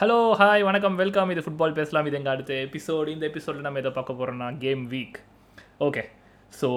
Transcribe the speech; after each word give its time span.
Hello 0.00 0.14
hi 0.40 0.62
வணக்கம் 0.66 0.94
welcome 1.00 1.30
இது 1.32 1.42
football 1.44 1.74
பேசலாம். 1.78 2.06
இது 2.08 2.16
எங்கள் 2.18 2.32
அடுத்த 2.32 2.52
எபிசோடு 2.66 3.08
இந்த 3.14 3.24
எபிசோடில் 3.30 3.64
நம்ம 3.64 3.80
எதை 3.80 3.90
பார்க்க 3.96 4.14
போகிறோம்னா 4.18 4.46
game 4.62 4.84
week 4.92 5.16
okay 5.86 6.02
so 6.52 6.68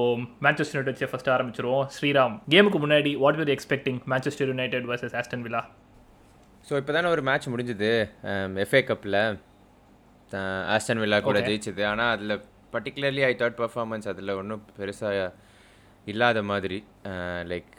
Manchester 0.46 0.78
United 0.78 0.92
வச்சு 0.92 1.08
ஃபஸ்ட்டு 1.12 1.32
ஆரம்பிச்சிருவோம். 1.36 1.86
ஸ்ரீராம் 1.96 2.36
கேமுக்கு 2.54 2.80
முன்னாடி 2.86 3.12
what 3.22 3.38
were 3.42 3.52
expecting 3.56 4.00
Manchester 4.14 4.50
United 4.52 4.88
versus 4.90 5.16
Aston 5.20 5.46
Villa 5.46 5.62
so 6.70 6.74
இப்போ 6.82 6.96
தானே 6.98 7.10
ஒரு 7.16 7.24
மேட்ச் 7.30 7.48
முடிஞ்சுது. 7.54 7.92
எஃப்ஏ 8.66 8.82
கப்பில் 8.90 9.20
ஆஸ்டன் 10.76 11.02
வில்லா 11.04 11.20
கூட. 11.28 11.46
ஜெயிச்சது. 11.48 11.86
ஆனால் 11.92 12.12
அதில் 12.18 12.36
பர்டிகுலர்லி 12.76 13.26
ஐ 13.30 13.32
தாட் 13.44 13.58
பர்ஃபார்மன்ஸ் 13.62 14.10
அதில் 14.14 14.34
ஒன்றும் 14.42 14.66
பெருசாக 14.82 15.32
இல்லாத 16.14 16.44
மாதிரி 16.52 16.82
லைக் 17.54 17.74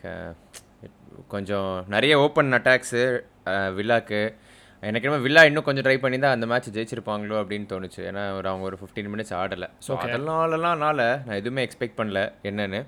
கொஞ்சம் 1.35 1.71
நிறைய 1.97 2.15
ஓப்பன் 2.25 2.59
அட்டாக்ஸு 2.61 3.05
வில்லாக்கு 3.81 4.23
எனக்கு 4.89 5.09
என்ன 5.09 5.19
வில்லா 5.27 5.43
இன்னும் 5.49 5.67
கொஞ்சம் 5.67 5.85
ட்ரை 5.87 5.97
பண்ணி 6.05 6.19
தான் 6.25 6.35
அந்த 6.37 6.47
மேட்ச் 6.53 6.75
ஜெயிச்சிருப்பாங்களோ 6.77 7.37
அப்படின்னு 7.43 7.67
தோணுச்சு. 7.73 8.01
ஏன்னா 8.11 8.25
ஒரு 8.39 8.49
அவங்க 8.51 8.65
ஒரு 8.71 8.79
ஃபிஃப்டீன் 8.81 9.11
மினிட்ஸ் 9.15 9.35
ஆடலை. 9.41 9.69
ஸோ. 9.87 9.93
அதனாலலாம்னால 10.07 11.01
நான் 11.27 11.41
எதுவுமே 11.43 11.65
எக்ஸ்பெக்ட் 11.67 11.99
பண்ணல 12.01 12.23
என்னன்னு. 12.51 12.83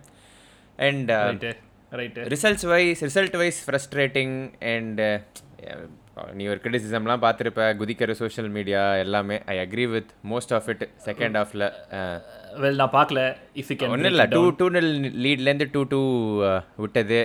And 0.89 1.13
right 1.29 1.53
right 2.01 2.29
results 2.35 2.67
wise 2.75 3.03
result 3.09 3.37
wise 3.43 3.61
frustrating 3.67 4.37
and 4.75 5.03
நீ 6.39 6.45
ஒரு 6.53 6.59
கிரிட்டிசிசம்லாம் 6.65 7.23
பார்த்துருப்ப 7.25 7.63
குதிக்கிற 7.81 8.13
சோஷியல் 8.21 8.49
மீடியா 8.57 8.83
எல்லாமே. 9.05 9.37
I 9.53 9.57
agree 9.65 9.85
with 9.95 10.11
most 10.33 10.53
of 10.59 10.69
it 10.73 10.85
second 11.07 11.37
ஹாஃபில் 11.41 11.65
வெல் 12.63 12.81
நான் 12.83 12.95
பார்க்கல. 12.99 13.21
இஃப் 13.61 13.73
கேன் 13.81 13.93
ஒன்றும் 13.95 14.13
இல்லை. 14.13 14.27
டூ 14.37 14.43
டூ 14.61 14.67
நில் 14.77 14.91
லீட்லேருந்து 15.25 15.67
டூ 15.75 15.83
டூ 15.93 16.01
விட்டது. 16.85 17.21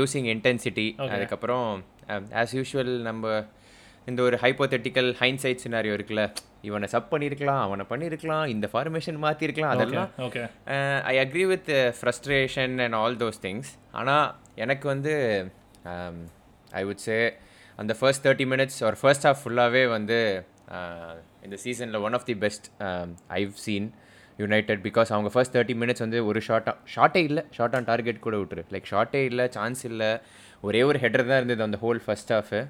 லூசிங் 0.00 0.28
இன்டென்சிட்டி 0.34 0.86
அதுக்கப்புறம் 1.14 1.68
ஆஸ் 2.42 2.54
யூஷுவல் 2.58 2.94
நம்ம 3.10 3.34
இந்த 4.10 4.20
ஒரு 4.26 4.36
ஹைப்போதெட்டிக்கல் 4.42 5.08
ஹைன்சைட் 5.20 5.62
சினாரியோ 5.64 5.94
இருக்குல்ல 5.96 6.24
இவனை 6.68 6.88
சப் 6.94 7.10
பண்ணியிருக்கலாம் 7.12 7.62
அவனை 7.66 7.84
பண்ணியிருக்கலாம் 7.90 8.44
இந்த 8.54 8.66
ஃபார்மேஷன் 8.72 9.18
மாற்றிருக்கலாம் 9.24 9.72
அதெல்லாம் 9.74 10.10
okay 10.26 10.42
I 11.12 11.14
agree 11.24 11.44
with 11.52 11.70
frustration 11.98 12.74
and 12.84 12.96
all 13.00 13.18
those 13.22 13.40
things 13.46 13.72
ஆனால் 14.00 14.26
எனக்கு 14.64 14.86
வந்து 14.94 15.14
ஐ 16.80 16.84
வுட் 16.88 17.04
சே 17.08 17.18
அந்த 17.78 17.92
ஃபர்ஸ்ட் 18.00 18.24
தேர்ட்டி 18.26 18.46
மினிட்ஸ் 18.52 18.78
ஒரு 18.88 18.98
ஃபர்ஸ்ட் 19.02 19.26
ஹாஃப் 19.28 19.42
ஃபுல்லாகவே 19.42 19.84
வந்து 19.96 20.18
இந்த 21.46 21.56
சீசனில் 21.64 22.02
one 22.06 22.16
of 22.18 22.26
the 22.30 22.36
best 22.44 22.66
I've 23.40 23.52
seen 23.64 23.88
United 24.38 24.80
because 24.86 25.10
அவங்க 25.14 25.30
ஃபர்ஸ்ட் 25.34 25.54
தேர்ட்டி 25.56 25.74
மினிட்ஸ் 25.82 26.02
வந்து 26.04 26.20
ஒரு 26.28 26.40
ஷார்ட்டாக 26.46 26.76
ஷார்ட்டே 26.94 27.20
இல்லை 27.28 27.42
ஷார்ட் 27.56 27.76
ஆன் 27.78 27.86
டார்கெட் 27.90 28.24
கூட 28.26 28.36
விட்டுரு. 28.40 28.62
லைக் 28.74 28.88
ஷார்ட்டே 28.92 29.20
இல்லை 29.30 29.44
சான்ஸ் 29.56 29.82
இல்லை. 29.90 30.10
ஒரே 30.68 30.80
ஒரு 30.88 30.98
ஹெடர் 31.04 31.28
தான் 31.30 31.38
இருந்தது 31.40 31.62
அந்த 31.66 31.78
whole 31.82 32.00
first 32.04 32.32
half 32.34 32.60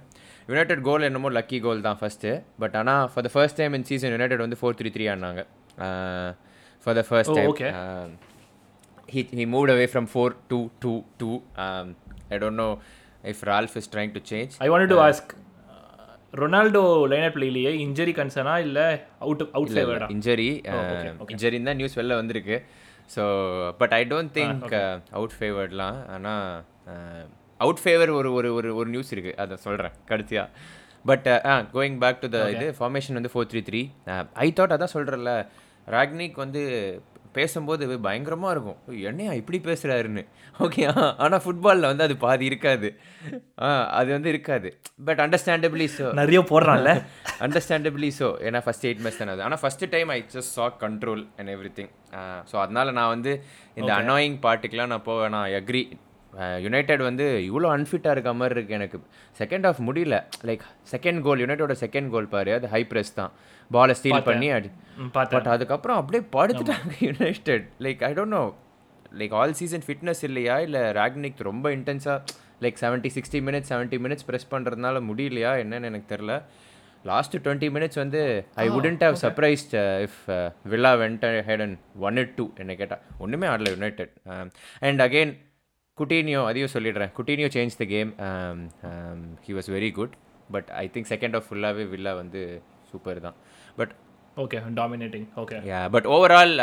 United 0.49 0.83
goal 0.89 1.07
என்னமோ 1.09 1.31
லக்கி 1.39 1.59
கோல் 1.67 1.87
தான் 1.89 1.99
ஃபஸ்ட்டு 2.03 2.33
பட் 2.63 2.77
ஆனால் 2.81 3.05
for 3.13 3.27
the 3.27 3.31
first 3.35 3.59
time 3.63 3.77
in 3.79 3.87
season 3.91 4.15
United 4.17 4.45
வந்து 4.47 4.59
ஃபோர் 4.63 4.79
த்ரீ 4.81 4.91
த்ரீ 4.97 5.07
ஆனாங்க 5.15 5.43
for 6.87 6.97
the 7.01 7.05
first 7.11 7.37
time 7.41 8.21
he 9.15 9.45
moved 9.55 9.71
away 9.73 9.87
from 9.93 10.05
four 10.13 10.29
to 10.51 10.59
two 10.83 10.95
two. 11.21 11.35
Um, 11.65 11.87
I 12.35 12.39
don't 12.43 12.57
know 12.61 12.71
if 13.33 13.39
Ralph 13.49 13.75
is 13.81 13.87
trying 13.95 14.13
to 14.17 14.21
change. 14.31 14.53
I 14.65 14.69
want 14.73 14.91
to 14.93 14.99
ask 15.07 15.33
Ronaldo 16.35 16.83
லைனப்ல 17.13 17.45
இல்லையே? 17.51 17.73
Injury 17.85 18.13
கன்சர்னா 18.21 18.55
இல்லை 18.67 18.87
out 19.25 19.45
out 19.59 19.73
ஃபேவர்டா 19.77 20.09
injury. 20.15 20.49
இன்ஜரின்னு 21.35 21.69
தான் 21.71 21.79
news 21.81 21.99
வெளில 22.01 22.17
வந்திருக்கு. 22.21 22.57
So 23.15 23.23
but 23.81 23.95
I 23.99 24.03
don't 24.13 24.33
think 24.39 24.75
out 25.19 25.37
ஃபேவர்ட்லாம் 25.39 25.99
ஆனால் 26.15 26.49
out 27.61 27.83
favour 27.85 28.13
ஒரு 28.19 28.31
ஒரு 28.39 28.51
ஒரு 28.59 28.71
ஒரு 28.81 28.89
நியூஸ் 28.95 29.13
இருக்குது 29.15 29.39
அதை 29.45 29.57
சொல்கிறேன் 29.67 29.97
கடைசியாக 30.11 30.51
but 31.11 31.29
ah 31.53 31.55
going 31.75 31.99
back 32.05 32.23
to 32.23 32.29
the 32.35 32.39
இது 32.55 32.69
ஃபார்மேஷன் 32.79 33.19
வந்து 33.21 33.33
four 33.33 33.51
three 33.51 33.63
three 33.71 33.83
I 34.47 34.49
thought 34.61 34.77
அதான் 34.77 34.95
சொல்கிறேன்ல 34.97 35.33
ராக்னிக் 35.89 36.39
வந்து 36.45 36.63
பேசும்போது 37.37 37.85
பயங்கரமாக 38.07 38.53
இருக்கும். 38.55 38.79
என்னையா 39.11 39.33
இப்படி 39.39 39.59
பேசுகிறாருன்னு 39.69 40.23
ஓகே 40.65 40.83
ஆனால் 41.25 41.43
ஃபுட்பாலில் 41.45 41.89
வந்து 41.91 42.05
அது 42.07 42.15
பாதி 42.25 42.45
இருக்காது. 42.51 42.89
ஆ 43.65 43.69
அது 43.99 44.09
வந்து 44.17 44.29
இருக்காது. 44.35 44.69
பட் 45.09 45.21
அண்டர்ஸ்டாண்டபிளி 45.25 45.87
ஸோ 45.97 46.07
நிறைய 46.21 46.41
போடுறான்ல. 46.51 46.91
அண்டர்ஸ்டாண்டபிளி 47.47 48.11
ஸோ 48.21 48.29
ஏன்னா 48.49 48.61
ஃபஸ்ட் 48.67 48.87
எயிட் 48.89 49.03
மேட்ச் 49.07 49.21
தானே 49.23 49.35
அது. 49.37 49.45
ஆனால் 49.47 49.63
first 49.63 49.91
time 49.95 50.13
I 50.17 50.19
just 50.37 50.55
saw 50.59 50.67
control 50.85 51.25
and 51.39 51.53
everything 51.79 51.93
so 52.51 52.57
அதனால 52.65 52.93
நான் 52.99 53.13
வந்து 53.15 53.33
இந்த 53.81 53.93
அனாயிங் 54.01 54.39
பார்ட்டுக்கெலாம் 54.47 54.93
நான் 54.95 55.07
போவேன். 55.11 55.35
நான் 55.37 55.49
அக்ரி 55.61 55.83
யுனைடெட் 56.65 57.03
வந்து 57.09 57.27
இவ்வளோ 57.49 57.69
அன்ஃபிட்டாக 57.77 58.15
இருக்க 58.17 58.31
மாதிரி 58.41 58.55
இருக்குது 58.57 58.77
எனக்கு. 58.79 58.99
செகண்ட் 59.41 59.67
ஆஃப் 59.71 59.81
முடியல. 59.89 60.17
லைக் 60.49 60.65
செகண்ட் 60.93 61.23
கோல் 61.27 61.43
யுனைடோட 61.45 61.77
செகண்ட் 61.85 62.11
கோல் 62.15 62.29
பாரு 62.35 62.53
அது 62.59 62.69
ஹை 62.75 62.83
ப்ரெஸ் 62.93 63.15
தான். 63.21 63.33
பாலை 63.71 63.95
ஸ்டீல் 64.01 64.27
பண்ணி 64.31 64.49
அடி 64.57 64.71
பட் 65.17 65.49
அதுக்கப்புறம் 65.55 66.01
அப்படியே 66.01 66.25
படுத்துட்டாங்க 66.37 66.93
United 67.09 67.67
like 67.87 68.03
I 68.11 68.13
don't 68.19 68.37
know 68.39 68.45
like 69.21 69.35
all 69.41 69.57
season 69.61 69.85
fitness 69.87 70.23
இல்லையா? 70.29 70.57
இல்லை 70.67 70.83
ராக்னிக் 71.01 71.41
ரொம்ப 71.51 71.67
இன்டென்ஸாக 71.79 72.19
like 72.65 72.79
seventy 72.85 73.11
sixty 73.17 73.41
minutes 73.49 73.71
seventy 73.73 73.99
minutes 74.05 74.27
press 74.29 74.53
பண்ணுறதுனால 74.55 75.03
முடியலையா? 75.11 75.53
என்னன்னு 75.65 75.91
எனக்கு 75.91 76.09
தெரில 76.15 76.35
லாஸ்ட் 77.11 77.35
டுவெண்ட்டி 77.45 77.69
மினிட்ஸ் 77.77 77.99
வந்து 78.03 78.21
I 78.63 78.67
wouldn't 78.75 79.03
have 79.07 79.17
surprised 79.23 79.75
if 80.05 80.21
Villa 80.73 80.93
went 81.03 81.25
head 81.49 81.63
and 81.65 81.79
won 82.07 82.19
it 82.23 82.33
two 82.39 82.45
என்ன 82.63 82.75
கேட்டால் 82.81 83.03
ஒன்றுமே 83.25 83.47
ஆடல 83.55 83.73
யுனைடெட் 83.75 84.15
அண்ட் 84.89 85.03
அகெயின் 85.07 85.35
குட்டீனியோ 86.01 86.39
அதையும் 86.51 86.73
சொல்லிடுறேன். 86.75 87.11
Coutinho 87.17 87.49
change 87.57 87.75
the 87.81 87.85
game 87.93 88.09
he 89.45 89.53
was 89.59 89.69
very 89.75 89.91
good 89.99 90.15
but 90.55 90.69
I 90.81 90.85
think 90.95 91.09
second 91.13 91.37
half 91.39 91.47
ஃபுல்லாகவே 91.49 91.85
Villa 91.93 92.13
வந்து 92.23 92.41
super 92.91 93.21
தான். 93.27 93.37
But 93.79 93.93
okay 94.45 94.61
dominating 94.81 95.27
okay 95.43 95.59
yeah 95.73 95.81
but 95.97 96.09
overall 96.15 96.55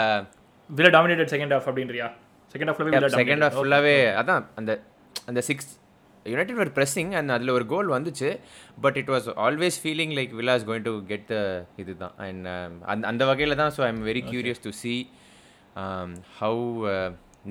Villa 0.70 0.92
dominated 0.98 1.32
second 1.36 1.56
half 1.56 1.70
அப்படின்றியா? 1.72 2.10
Second 2.56 2.74
Villa 2.88 3.12
second 3.22 3.46
half 3.46 3.58
ஃபுல்லாகவே 3.60 3.96
அதான் 4.22 4.44
அந்த 4.62 4.72
அந்த 5.30 5.40
six 5.50 5.72
United 6.26 6.62
ஒரு 6.66 6.72
pressing 6.78 7.14
and 7.20 7.36
அதில் 7.38 7.56
ஒரு 7.58 7.66
கோல் 7.74 7.96
வந்துச்சு. 7.98 8.30
But 8.86 8.98
it 9.02 9.12
was 9.16 9.28
always 9.48 9.80
feeling 9.84 10.14
like 10.20 10.38
Villa 10.40 10.56
is 10.60 10.70
going 10.70 10.88
to 10.92 10.96
get 11.12 11.28
the 11.34 11.38
இது 11.84 11.94
தான் 12.04 12.16
அண்ட் 12.28 12.48
அந்த 12.92 13.04
அந்த 13.14 13.24
வகையில் 13.32 13.60
தான் 13.64 13.74
so 13.78 13.84
I 13.88 13.92
am 13.96 14.06
very 14.12 14.24
curious 14.32 14.64
to 14.68 14.74
see 14.84 14.96
how 16.40 16.64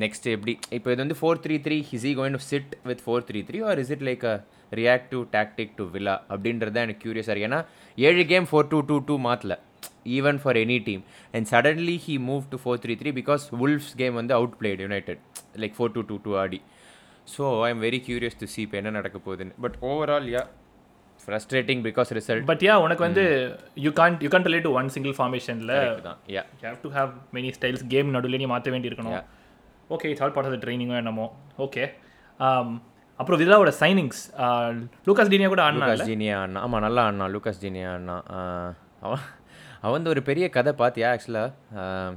next 0.03 0.27
எப்படி 0.35 0.53
இப்போ 0.77 0.89
இது 0.95 1.01
வந்து 1.05 1.17
four 1.21 1.41
three 1.45 1.55
three 1.67 1.77
is 1.91 2.07
he 2.11 2.13
going 2.19 2.37
to 2.39 2.43
sit 2.51 2.73
with 2.91 3.03
four 3.05 3.25
three 3.29 3.41
three 3.49 3.59
or 3.71 3.81
is 3.83 3.93
it 3.97 4.05
like 4.09 4.25
a 4.33 4.35
reactive 4.81 5.23
tactic 5.37 5.73
to 5.79 5.85
Villa 5.95 6.15
அப்படின்றது 6.33 6.75
தான் 6.77 6.87
எனக்கு 6.87 7.03
கியூரியஸாக 7.05 7.35
இருக்குது 7.35 7.51
ஏன்னா 7.51 7.61
ஏழு 7.99 8.25
game 8.33 8.47
four 8.51 8.69
two 8.73 8.81
two 8.91 8.99
two 9.09 9.17
மாற்றல 9.27 9.57
even 10.19 10.39
for 10.43 10.59
any 10.65 10.79
team 10.89 11.03
and 11.37 11.49
suddenly 11.53 11.97
he 12.05 12.15
move 12.29 12.45
to 12.53 12.59
four 12.63 12.81
three 12.85 12.95
three 13.01 13.13
because 13.21 13.45
Wolves 13.65 13.93
game 14.03 14.15
வந்து 14.21 14.35
out 14.39 14.55
played 14.61 14.83
United 14.87 15.21
like 15.65 15.75
four 15.79 15.93
two 15.97 16.03
two 16.11 16.19
two 16.27 16.33
Aadi. 16.45 16.61
So 17.35 17.43
I 17.67 17.69
am 17.75 17.83
very 17.87 18.01
curious 18.07 18.39
to 18.43 18.47
see 18.53 18.61
இப்போ 18.67 18.77
என்ன 18.81 18.91
நடக்க 18.99 19.17
போகுதுன்னு. 19.27 19.55
But 19.65 19.77
overall 19.91 20.29
yeah 20.37 20.43
frustrating 21.25 21.83
because 21.89 22.11
result 22.19 22.47
but 22.51 22.63
yeah 22.67 22.75
உனக்கு 22.85 23.03
வந்து 23.09 23.25
you 23.85 23.91
can't 24.01 24.23
you 24.25 24.31
can't 24.35 24.49
relate 24.51 24.67
to 24.69 24.73
one 24.81 24.89
single 24.95 25.15
ஃபார்மேஷனில் 25.19 25.75
தான் 26.09 26.19
yeah 26.37 26.43
you 26.61 26.65
have 26.69 26.81
to 26.87 26.91
have 26.97 27.13
many 27.37 27.51
styles 27.59 27.85
game 27.95 28.11
நடுவில் 28.17 28.41
நீ 28.43 28.49
மாற்ற 28.55 28.71
வேண்டியிருக்கணும். 28.77 29.19
Okay 29.91 30.09
it's 30.11 30.25
all 30.25 30.35
part 30.35 30.49
of 30.49 30.57
the 30.57 30.63
ட்ரைனிங்கோ 30.65 30.97
என்னமோ 31.01 31.27
ஓகே 31.59 31.85
அப்புறம் 33.21 33.41
வில்லாவோட 33.41 33.73
signings 33.81 34.21
Lucas 35.07 35.33
Digne 35.33 35.49
கூட 35.49 35.63
ஆடினா 35.65 35.87
லூகாஸ் 35.87 36.09
ஜீனியா 36.11 36.37
அண்ணா 36.45 36.61
ஆமாம் 36.67 36.85
நல்லா 36.87 37.03
அண்ணா 37.11 37.27
லூகாஸ் 37.35 37.63
ஜீனியா 37.65 37.91
அண்ணா 37.99 38.17
ஆஹ் 38.37 38.73
அவன் 39.03 39.25
அவன் 39.81 39.97
வந்து 39.97 40.13
ஒரு 40.15 40.23
பெரிய 40.23 40.47
கதை 40.51 40.73
பார்த்தியா 40.81 41.11
ஆக்சுவலாக 41.13 42.17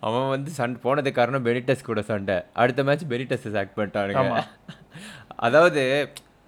அவன் 0.00 0.28
வந்து 0.28 0.50
சண்டை 0.50 0.78
போனது 0.82 1.10
காரணம் 1.12 1.44
பெனிட்டஸ் 1.46 1.88
கூட 1.88 2.00
சண்டை. 2.02 2.36
அடுத்த 2.54 2.80
மேட்ச் 2.82 3.04
பெனிட்டஸ் 3.12 3.46
ஆக்ட் 3.60 3.78
பண்ணிட்டானுங்க. 3.78 4.42
அதாவது 5.46 5.82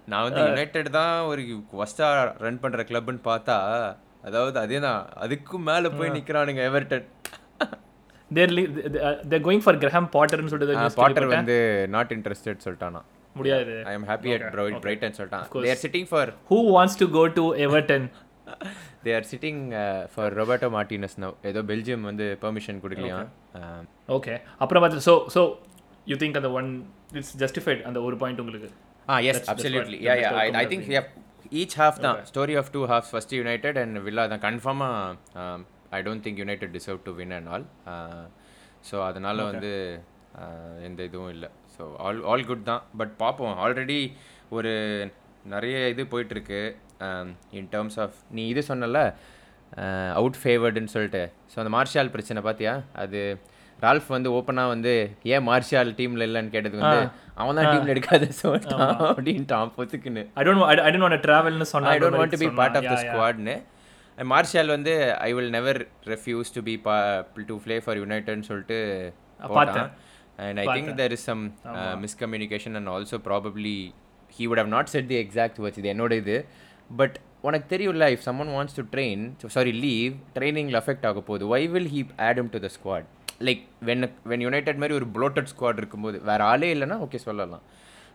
நான் 0.07 0.25
வந்து 0.27 0.41
யுனைடெட் 0.45 0.89
தான் 0.91 1.15
ஒரு 1.25 1.41
ஒஸ்ட்டாக 1.83 2.21
ரன் 2.45 2.61
பண்ணுற 2.63 2.83
கிளப்னு 2.89 3.21
பார்த்தா 3.25 3.57
அதாவது 4.23 4.57
அதே 4.59 4.79
தான் 4.79 5.01
அதுக்கும் 5.19 5.67
மேலே 5.69 5.89
போய் 5.91 6.13
நிற்கிறானுங்க 6.15 6.61
Everton 6.69 7.05
they're 8.37 8.53
they're 9.31 9.43
going 9.47 9.63
for 9.65 9.77
Graham 9.83 10.07
பாட்டர்னு 10.15 10.51
சொல்லிட்டு 10.53 10.95
பாட்டர் 11.01 11.27
வந்து 11.35 11.57
நாட் 11.95 12.11
இன்ட்ரெஸ்டட் 12.17 12.63
சொல்லிட்டானா. 12.65 13.01
முடியாது. 13.39 13.75
I 13.89 13.93
am 13.97 14.07
happy 14.11 14.31
at 14.35 14.45
Brighton 14.85 15.15
சொல்லிட்டான். 15.19 15.45
They're 15.67 15.81
sitting 15.85 16.09
for 16.11 16.31
who 16.51 16.57
wants 16.75 16.97
to 17.01 17.07
go 17.17 17.23
to 17.39 17.45
Everton 17.67 18.05
they 19.05 19.11
are 19.19 19.27
sitting 19.31 19.61
for 20.13 20.33
Roberto 20.41 20.69
Martinez 20.77 21.15
now 21.23 21.33
ஏதோ 21.51 21.61
பெல்ஜியம் 21.71 22.05
வந்து 22.09 22.27
permission 22.43 22.81
கொடுக்கலையா 22.83 23.19
okay 24.17 24.35
அப்புறம் 24.63 24.83
பார்த்து 24.83 25.05
ஸோ 25.09 25.15
ஸோ 25.35 25.43
யூ 26.11 26.17
திங்க் 26.23 26.37
அந்த 26.41 26.51
ஒன் 26.59 26.69
இட்ஸ் 27.19 27.33
ஜஸ்டிஃபைட் 27.43 27.81
அந்த 27.89 28.01
ஒரு 28.09 28.17
point 28.23 28.41
உங்களுக்கு? 28.43 28.69
ஆ 29.07 29.17
yes 29.31 29.41
absolutely 29.53 29.99
yeah 30.09 30.15
yeah 30.23 30.31
I 30.63 30.65
think 30.73 30.87
each 31.61 31.75
half 31.81 31.99
தான். 32.05 32.17
Story 32.31 32.55
of 32.61 32.71
two 32.77 32.81
half 32.93 33.07
first 33.11 33.35
United 33.39 33.77
and 33.83 33.97
Villa 34.07 34.25
தான். 34.33 34.43
கன்ஃபார்மாக 34.47 35.77
I 35.97 35.99
don't 36.07 36.23
think 36.25 36.41
United 36.43 36.73
deserve 36.77 37.01
to 37.07 37.11
win 37.19 37.33
and 37.37 37.49
all 37.53 37.65
so 38.89 38.95
அதனால் 39.07 39.47
வந்து 39.51 39.71
uh, 40.41 40.73
எந்த 40.87 40.99
இதுவும் 41.09 41.31
இல்லை. 41.35 41.49
ஸோ 41.75 41.83
ஆல் 42.05 42.21
ஆல் 42.31 42.45
குட் 42.49 42.67
தான். 42.71 42.83
But 42.99 43.13
பார்ப்போம் 43.23 43.57
ஆல்ரெடி 43.63 43.99
ஒரு 44.57 44.71
நிறைய 45.53 45.75
இது 45.93 46.03
போயிட்டுருக்கு. 46.13 46.61
இன் 47.59 47.69
டேர்ம்ஸ் 47.73 47.97
ஆஃப் 48.03 48.17
நீ 48.37 48.43
இது 48.53 48.61
சொன்னல 48.71 48.99
அவுட் 50.19 50.39
ஃபேவர்டுன்னு 50.41 50.93
சொல்லிட்டு. 50.95 51.23
ஸோ 51.51 51.55
அந்த 51.61 51.71
மார்ஷால் 51.77 52.13
பிரச்சனை 52.15 52.41
பார்த்தியா 52.47 52.73
அது 53.03 53.21
ரால்ஃப் 53.79 54.09
வந்து 54.15 54.29
ஓப்பனாக 54.37 54.71
வந்து 54.73 54.93
ஏன் 55.33 55.45
மார்ஷால் 55.49 55.91
டீமில் 55.99 56.25
இல்லைன்னு 56.27 56.53
கேட்டது 56.55 56.79
வந்து 56.81 57.01
அவன் 57.41 57.57
தான் 57.57 57.69
டீமில் 57.73 57.93
எடுக்காத 57.93 58.27
சொல்லிட்டான் 58.41 58.89
அப்படின்ட்டான் 59.09 59.69
பொத்துக்குன்னு 59.77 60.23
I 60.39 60.43
don't 60.47 60.65
I 60.85 60.89
don't 60.91 61.05
want 61.05 61.23
ட்ராவல்னு 61.27 61.67
சொன்னா 61.73 61.91
I 61.93 61.99
don't 62.03 62.19
want 62.21 62.35
to 62.35 62.41
be 62.43 62.49
part 62.59 62.77
of 62.79 62.89
the 62.91 62.95
ஸ்குவாட்னு 63.03 63.55
Martial 64.31 64.71
வந்து 64.75 64.93
I 65.27 65.29
will 65.37 65.51
never 65.55 65.79
refuse 66.11 66.49
to 66.55 66.61
be 66.69 66.75
பா 66.87 66.95
டு 67.49 67.55
ப்ளே 67.65 67.75
ஃபார் 67.83 67.99
யுனைடட்னு 68.01 68.47
சொல்லிட்டு 68.49 68.77
போட்டான். 69.55 69.89
And 70.45 70.59
I 70.63 70.65
think 70.75 70.91
there 71.01 71.13
is 71.17 71.25
some 71.29 71.43
miscommunication 72.05 72.75
and 72.79 72.91
also 72.95 73.19
probably 73.27 73.75
he 74.37 74.45
would 74.51 74.61
have 74.63 74.71
not 74.75 74.91
said 74.93 75.09
the 75.13 75.19
exact 75.23 75.59
words 75.63 75.81
இது 75.81 75.91
என்னோட 75.93 76.13
இது. 76.23 76.37
But 77.01 77.15
உனக்கு 77.47 77.67
தெரியும்ல 77.73 78.05
if 78.15 78.25
someone 78.27 78.51
wants 78.55 78.77
to 78.79 78.83
train 78.93 79.23
sorry 79.57 79.73
leave 79.85 80.13
ட்ரைனிங்கில் 80.37 80.79
affect 80.81 81.05
ஆக 81.09 81.21
போகுது. 81.29 81.45
Why 81.53 81.61
will 81.75 81.91
he 81.95 82.01
add them 82.29 82.51
to 82.55 82.61
the 82.65 82.69
squad 82.77 83.07
like 83.47 83.61
when 83.89 84.07
when 84.31 84.43
United 84.47 84.81
மாதிரி 84.83 84.95
ஒரு 84.99 85.07
bloated 85.17 85.51
squad 85.53 85.79
இருக்கும்போது 85.81 86.17
வேறு 86.29 86.43
ஆளே 86.51 86.69
இல்லைன்னா 86.75 86.97
ஓகே 87.05 87.21
சொல்லலாம். 87.27 87.63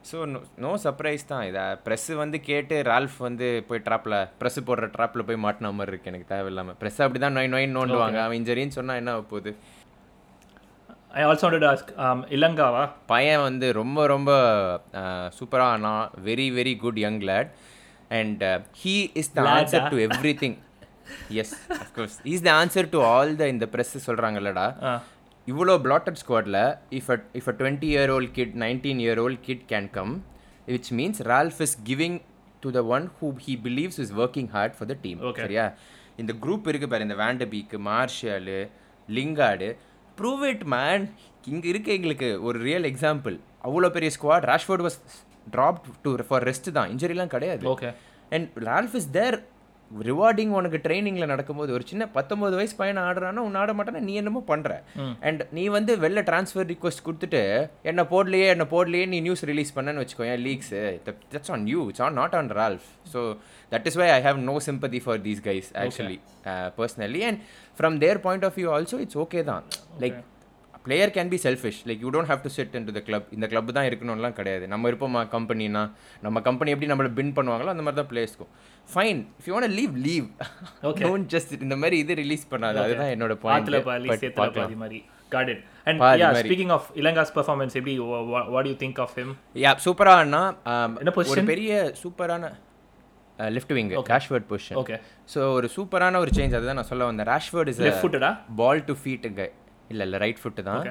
ஸோ 0.08 0.16
நோ 0.32 0.40
நோ 0.64 0.70
சர்ப்ரைஸ் 0.84 1.22
தான். 1.30 1.44
இதை 1.50 1.62
ப்ரெஸ்ஸு 1.84 2.14
வந்து 2.22 2.38
கேட்டு 2.48 2.76
ரால்ஃப் 2.90 3.18
வந்து 3.26 3.46
போய் 3.68 3.84
ட்ராப்பில் 3.86 4.16
ப்ரெஸ்ஸு 4.40 4.62
போடுற 4.68 4.88
ட்ராப்பில் 4.96 5.26
போய் 5.28 5.44
மாட்டின 5.44 5.72
மாதிரி 5.78 5.92
இருக்குது 5.92 6.12
எனக்கு 6.12 6.32
தேவையில்லாமல் 6.34 6.76
ப்ரெஸ் 6.80 7.00
அப்படி 7.04 7.20
தான் 7.24 7.36
நொய் 7.38 7.52
நொயின் 7.54 7.76
நோண்டுவாங்க. 7.78 8.18
அவன் 8.26 8.38
இன்ஜரின்னு 8.40 8.76
சொன்னால் 8.78 9.00
என்ன 9.02 9.14
போகுது? 9.32 9.52
ஐ 11.18 11.22
ஆல்சோ 11.28 11.44
வாண்டட் 11.46 11.66
ஆஸ்க் 11.70 11.90
இலங்காவா 12.36 12.84
பையன் 13.12 13.42
வந்து 13.48 13.66
ரொம்ப 13.80 14.06
ரொம்ப 14.14 14.30
சூப்பராக 15.38 15.74
ஆனா 15.76 15.92
very 16.28 16.46
very 16.58 16.74
good 16.84 17.00
young 17.04 17.20
lad 17.30 17.50
and 18.18 18.42
he 18.82 18.94
is 19.22 19.32
the 19.36 19.46
answer 19.56 19.88
to 19.92 19.98
everything 20.42 20.56
yes 21.42 21.54
of course 21.82 22.16
is 22.34 22.44
the 22.46 22.52
answer 22.60 22.88
to 22.94 23.00
all 23.14 23.32
the 23.42 23.46
இந்த 23.54 23.68
ப்ரெஸ் 23.74 23.94
சொல்கிறாங்கல்லடா 24.08 24.66
இவ்வளோ 25.48 25.74
bloated 25.86 26.20
ஸ்குவாடில் 26.20 26.60
if 26.98 27.10
a 27.10 27.16
if 27.38 27.48
a 27.48 27.54
twenty 27.58 27.88
year 27.94 28.10
old 28.10 28.32
kid 28.32 28.54
nineteen 28.62 29.00
year 29.04 29.20
old 29.24 29.42
kid 29.42 29.64
can 29.72 29.88
come 29.90 30.12
which 30.68 30.90
means 30.92 31.20
Ralf 31.32 31.60
is 31.60 31.76
giving 31.90 32.16
to 32.62 32.70
the 32.70 32.82
one 32.96 33.06
who 33.18 33.28
he 33.46 33.54
believes 33.66 34.00
is 34.04 34.12
working 34.16 34.48
hard 34.48 34.76
for 34.78 34.88
the 34.88 34.96
team 35.02 35.20
சரியா? 35.42 35.66
இந்த 36.16 36.32
group 36.42 36.68
இருக்கு 36.68 36.88
பாரு 36.88 37.06
இந்த 37.08 37.16
வேண்டபீக்கு 37.24 37.78
Martial 37.90 38.58
Lingard 39.08 39.68
prove 40.18 40.42
it 40.52 40.64
man 40.74 41.04
இங்கே 41.44 41.68
இருக்க 41.68 41.88
எங்களுக்கு 41.92 42.28
ஒரு 42.42 42.58
real 42.60 42.86
example 42.92 43.36
அவ்வளோ 43.64 43.88
பெரிய 43.90 44.10
squad 44.16 44.46
Rashford 44.50 44.84
was 44.86 44.98
drop 45.52 45.80
to 46.02 46.10
for 46.28 46.44
rest 46.50 46.70
தான். 46.72 46.88
இன்ஜுரிலாம் 46.90 47.32
கிடையாது. 47.34 47.64
Okay 47.66 47.90
and 48.32 48.48
Ralf 48.66 48.94
is 48.94 49.10
there 49.10 49.36
rewarding 50.02 50.52
உனக்கு 50.52 50.78
ட்ரைனிங்கில் 50.84 51.30
நடக்கும்போது 51.32 51.72
ஒரு 51.72 51.84
சின்ன 51.86 52.08
பத்தொம்பது 52.14 52.54
வயசு 52.54 52.74
பையனை 52.76 53.02
ஆடுறான்னா 53.02 53.44
உன் 53.44 53.58
ஆட 53.60 53.72
மாட்டானா 53.74 54.00
நீ 54.00 54.14
என்னமோ 54.14 54.42
பண்ணுற 54.48 54.72
அண்ட் 55.20 55.42
நீ 55.52 55.64
வந்து 55.68 55.94
வெளில 55.98 56.22
ட்ரான்ஸ்ஃபர் 56.28 56.68
ரிக்வஸ்ட் 56.72 57.04
கொடுத்துட்டு 57.06 57.42
என்ன 57.84 58.04
போடலையே 58.10 58.48
என்ன 58.54 58.66
போடலையே 58.70 59.06
நீ 59.06 59.20
நியூஸ் 59.20 59.44
ரிலீஸ் 59.44 59.74
பண்ணேன்னு 59.76 60.04
வச்சுக்கோ 60.04 60.26
ஏன் 60.26 60.44
leaks 60.44 60.82
that's 61.30 61.52
on 61.52 61.66
you 61.66 61.82
it's 61.88 62.04
on 62.06 62.14
not 62.14 62.34
on 62.34 62.50
Ralf 62.54 62.86
so 63.14 63.22
that 63.72 63.86
is 63.86 63.98
why 64.02 64.08
I 64.10 64.20
have 64.22 64.40
no 64.44 64.56
sympathy 64.68 65.02
for 65.06 65.20
these 65.22 65.42
guys 65.44 65.70
actually 65.82 66.18
personally 66.78 67.22
and 67.28 67.40
from 67.78 67.98
their 67.98 68.20
point 68.20 68.44
of 68.44 68.56
view 68.58 68.70
also 68.74 68.98
it's 69.00 69.20
okay 69.24 69.42
தான். 69.44 69.64
Like 70.02 70.18
player 70.84 71.12
can 71.16 71.30
be 71.32 71.38
selfish 71.44 71.78
like 71.88 72.00
you 72.04 72.08
don't 72.14 72.30
have 72.30 72.42
to 72.46 72.50
set 72.56 72.74
in 72.78 72.86
to 72.88 72.92
the 72.96 73.00
club 73.08 73.28
இந்த 73.36 73.46
club 73.52 73.70
தான் 73.78 73.86
இருக்கணும்லாம் 73.90 74.36
கிடையாது. 74.38 74.64
நம்ம 74.72 74.90
இருப்போமா 74.90 75.20
கம்பெனினா 75.34 75.82
நம்ம 76.26 76.40
company 76.48 76.72
எப்படி 76.74 76.90
நம்மளை 76.92 77.10
பின் 77.20 77.32
பண்ணுவாங்களோ 77.38 77.72
அந்த 77.74 77.84
மாதிரி 77.86 77.98
தான் 78.00 78.10
பிளேயர்ஸ்க்கும் 78.12 78.50
fine 78.88 79.20
if 79.38 79.46
you 79.48 79.54
want 79.56 79.76
leave 79.80 79.94
leave 80.08 80.26
don't 81.06 81.28
just 81.34 81.54
இந்த 81.66 81.76
மாதிரி 81.82 81.98
இது 82.04 82.14
ரிலீஸ் 82.22 82.44
பண்ணாது. 82.52 82.78
அதுதான் 82.84 83.12
என்னோட 83.16 83.36
பாயிண்ட் 83.46 84.78
மாதிரி. 84.84 85.00
Got 85.32 85.50
it 85.54 85.62
and 85.88 86.00
yeah 86.22 86.28
speaking 86.42 86.72
of 86.76 86.86
Elanga's 87.02 87.32
performance 87.38 87.74
எப்படி 87.80 87.94
what 88.56 88.68
you 88.72 88.76
think 88.84 89.00
of 89.06 89.16
him 89.20 89.32
yeah 89.64 89.72
சூப்பரானா 89.86 90.42
என்ன 91.00 91.10
ஒரு 91.10 91.16
position? 91.18 91.48
பெரிய 91.54 91.72
சூப்பரான 92.04 92.52
left 93.38 93.72
wing 93.76 93.90
Rashford 94.14 94.48
position 94.52 94.78
okay 94.84 94.96
so 95.34 95.40
ஒரு 95.58 95.68
சூப்பரான 95.76 96.18
ஒரு 96.24 96.32
சேஞ்ச் 96.38 96.56
அதுதான் 96.58 96.78
நான் 96.80 96.90
சொல்ல 96.92 97.04
வந்தேன். 97.10 97.28
ராஷ்வர்ட் 97.34 97.70
இஸ் 97.72 97.80
லெஃப்ட் 97.86 98.02
ஃபுட்டடா 98.04 98.32
பால் 98.62 98.82
டு 98.90 98.96
ஃபீட் 99.02 99.28
கை 99.40 99.48
இல்லை 99.92 100.04
இல்லை 100.06 100.18
ரைட் 100.24 100.42
ஃபுட்டு 100.42 100.62
தான். 100.68 100.84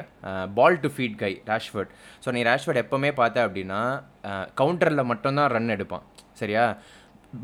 Ball 0.57 0.81
to 0.83 0.89
feet 0.95 1.19
guy 1.23 1.33
Rashford 1.51 1.93
so 2.25 2.31
நீ 2.37 2.41
ராஷ்வர்ட் 2.51 2.81
எப்போவுமே 2.83 3.11
பார்த்த 3.21 3.45
அப்படின்னா 3.47 3.79
கவுண்டரில் 4.61 5.09
மட்டும்தான் 5.13 5.53
ரன் 5.55 5.75
எடுப்பான். 5.77 6.05
சரியா? 6.41 6.65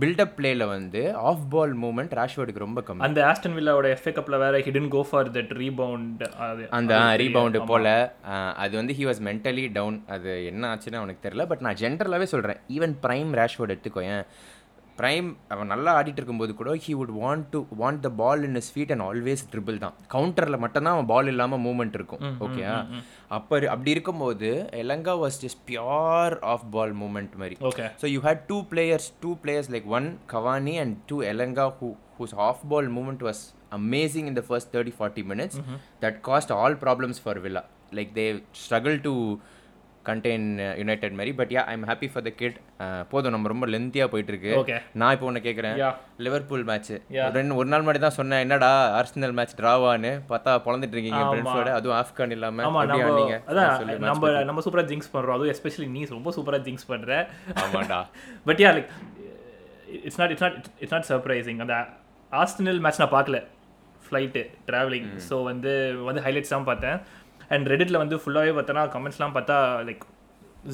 பில்டப் 0.01 0.33
பிளேல 0.37 0.63
வந்து 0.73 1.01
ஆஃப் 1.29 1.45
பால் 1.53 1.71
மூவ்மெண்ட் 1.83 2.11
ராஷ்வர்டுக்கு 2.19 2.63
ரொம்ப 2.63 2.79
கம்மி. 2.87 3.03
அந்த 3.05 3.19
ஆஸ்டன் 3.29 3.55
வில்லாவோட 3.57 3.87
எஃப்ஏ 3.95 4.11
கப்ல 4.17 4.37
வேற 4.43 4.57
hit and 4.67 4.89
go 4.95 5.01
for 5.09 5.29
that 5.37 5.53
rebound 5.61 6.21
அந்த 6.79 6.99
ரீபவுண்டு 7.21 7.61
போல் 7.71 7.89
அது 8.63 8.73
வந்து 8.81 8.95
ஹி 8.99 9.05
வாஸ் 9.09 9.21
மென்டலி 9.29 9.65
டவுன் 9.77 9.97
அது 10.15 10.29
என்ன 10.51 10.69
ஆச்சுன்னு 10.73 11.01
அவனுக்கு 11.01 11.25
தெரியல 11.25 11.45
பட் 11.51 11.65
நான் 11.67 11.79
ஜென்ரலாகவே 11.83 12.27
சொல்கிறேன் 12.33 12.61
ஈவன் 12.75 12.95
ப்ரைம் 13.05 13.31
ரேஷ்வர்ட் 13.41 13.73
எடுத்துக்கோயேன். 13.75 14.23
ப்ரைம் 14.99 15.27
அவன் 15.53 15.71
நல்லா 15.73 15.91
ஆடிட்டு 15.99 16.19
இருக்கும்போது 16.19 16.53
கூட 16.59 16.71
he 16.85 16.93
would 16.99 17.13
want 17.21 17.45
to 17.53 17.59
want 17.81 18.01
the 18.07 18.11
ball 18.21 18.43
in 18.47 18.59
his 18.61 18.71
feet 18.73 18.91
and 18.95 19.05
always 19.09 19.43
dribble 19.53 19.77
தான் 19.85 19.95
கவுண்டரில் 20.15 20.61
மட்டும்தான் 20.63 20.95
அவன் 20.97 21.09
பால் 21.13 21.31
இல்லாமல் 21.33 21.63
மூவ்மெண்ட் 21.65 21.97
இருக்கும் 21.99 22.23
ஓகே 22.47 22.63
அப்போ 23.37 23.55
அப்படி 23.75 23.91
இருக்கும்போது 23.95 24.49
Elanga 24.83 25.15
was 25.23 25.39
just 25.45 25.61
pure 25.69 26.35
of 26.53 26.65
ball 26.75 26.95
movement 27.01 27.35
மாதிரி 27.43 27.57
okay 27.69 27.85
So 28.01 28.07
you 28.07 28.21
had 28.21 28.37
two 28.47 28.61
players, 28.65 29.05
two 29.23 29.35
players 29.37 29.67
like 29.69 29.85
one 29.89 30.07
Cavani 30.27 30.75
and 30.81 30.93
two 31.09 31.19
Elenga 31.31 31.65
who 31.77 31.87
whose 32.17 32.33
off 32.45 32.59
ball 32.71 32.87
movement 32.95 33.21
was 33.21 33.39
amazing 33.71 34.25
in 34.29 34.33
the 34.33 34.43
first 34.43 34.67
30 34.73 34.91
40 34.93 35.23
minutes 35.23 35.55
that 36.01 36.15
caused 36.21 36.51
all 36.51 36.73
problems 36.77 37.17
for 37.19 37.35
Villa. 37.45 37.63
Like 37.91 38.11
they 38.13 38.29
struggled 38.63 39.01
to 39.03 39.13
contain 40.07 40.41
uh, 40.65 40.73
United 40.83 41.11
Mary 41.17 41.31
but 41.39 41.49
yeah 41.55 41.65
I'm 41.71 41.83
happy 41.89 42.07
for 42.13 42.21
the 42.27 42.31
kid. 42.39 42.53
Uh, 42.83 43.01
போதும் 43.11 43.33
நம்ம 43.35 43.49
ரொம்ப 43.51 43.65
லென்த்தியாக 43.73 44.11
போயிட்டு 44.13 44.31
இருக்கு 44.33 44.51
okay 44.59 44.77
நான் 45.01 45.13
இப்போ 45.15 45.27
ஒன்று 45.29 45.41
கேட்குறேன் 45.47 45.75
யா 45.81 45.89
Liverpool 46.25 46.63
match. 46.69 46.93
ரெண்டு 47.37 47.57
ஒரு 47.59 47.67
நாள் 47.71 47.83
முன்னாடி 47.83 48.01
தான் 48.05 48.17
சொன்னேன் 48.19 48.43
என்னடா 48.45 48.71
ஆர்சனல் 48.99 49.35
மேட்ச் 49.39 49.57
டிராவான்னு 49.59 50.11
பார்த்தா 50.31 50.53
பொழந்துட்டு 50.67 50.97
இருக்கீங்க 50.97 51.21
பிரெண்ட்ஸோட 51.31 51.73
அதுவும் 51.79 51.97
ஆஃப்கான் 51.99 52.35
இல்லாம 52.37 52.65
ஆமா 52.69 52.81
எப்படி 52.85 53.03
நம்ம 53.03 53.13
ஆனீங்க. 53.17 53.37
அதான் 53.51 54.01
நம்ம 54.09 54.33
நம்ம 54.49 54.65
சூப்பரா 54.67 54.85
ஜிங்ஸ் 54.93 55.13
பண்றோம். 55.15 55.37
அதுவும் 55.37 55.53
எஸ்பெஷலி 55.55 55.89
நீ 55.97 56.03
ரொம்ப 56.17 56.33
சூப்பரா 56.39 56.61
ஜிங்ஸ் 56.69 56.89
பண்ற. 56.93 57.21
ஆமாடா 57.65 58.01
but 58.49 58.63
yeah 58.65 58.71
like 58.79 58.91
it's 60.07 60.19
not 60.23 60.33
it's 60.35 60.45
not 60.47 60.59
it's 60.83 60.97
not 60.97 61.09
surprising 61.13 61.61
அந்த 61.65 61.77
ஆஸ்டனல் 62.31 62.83
மேட்ச் 62.85 63.01
நான் 63.03 63.15
பார்க்கல. 63.19 63.39
ஃப்ளைட்டு 64.05 64.41
ட்ராவலிங் 64.67 65.09
ஸோ 65.25 65.35
வந்து 65.47 65.71
வந்து 66.05 66.21
ஹைலைட்ஸ் 66.25 66.53
தான் 66.53 66.67
பார்த்தேன். 66.69 66.97
அண்ட் 67.55 67.67
ரெடிட்டில் 67.73 68.01
வந்து 68.03 68.17
ஃபுல்லாகவே 68.23 68.53
பார்த்தோன்னா 68.57 68.85
கமெண்ட்ஸ்லாம் 68.95 69.35
பார்த்தா 69.37 69.57
லைக் 69.89 70.05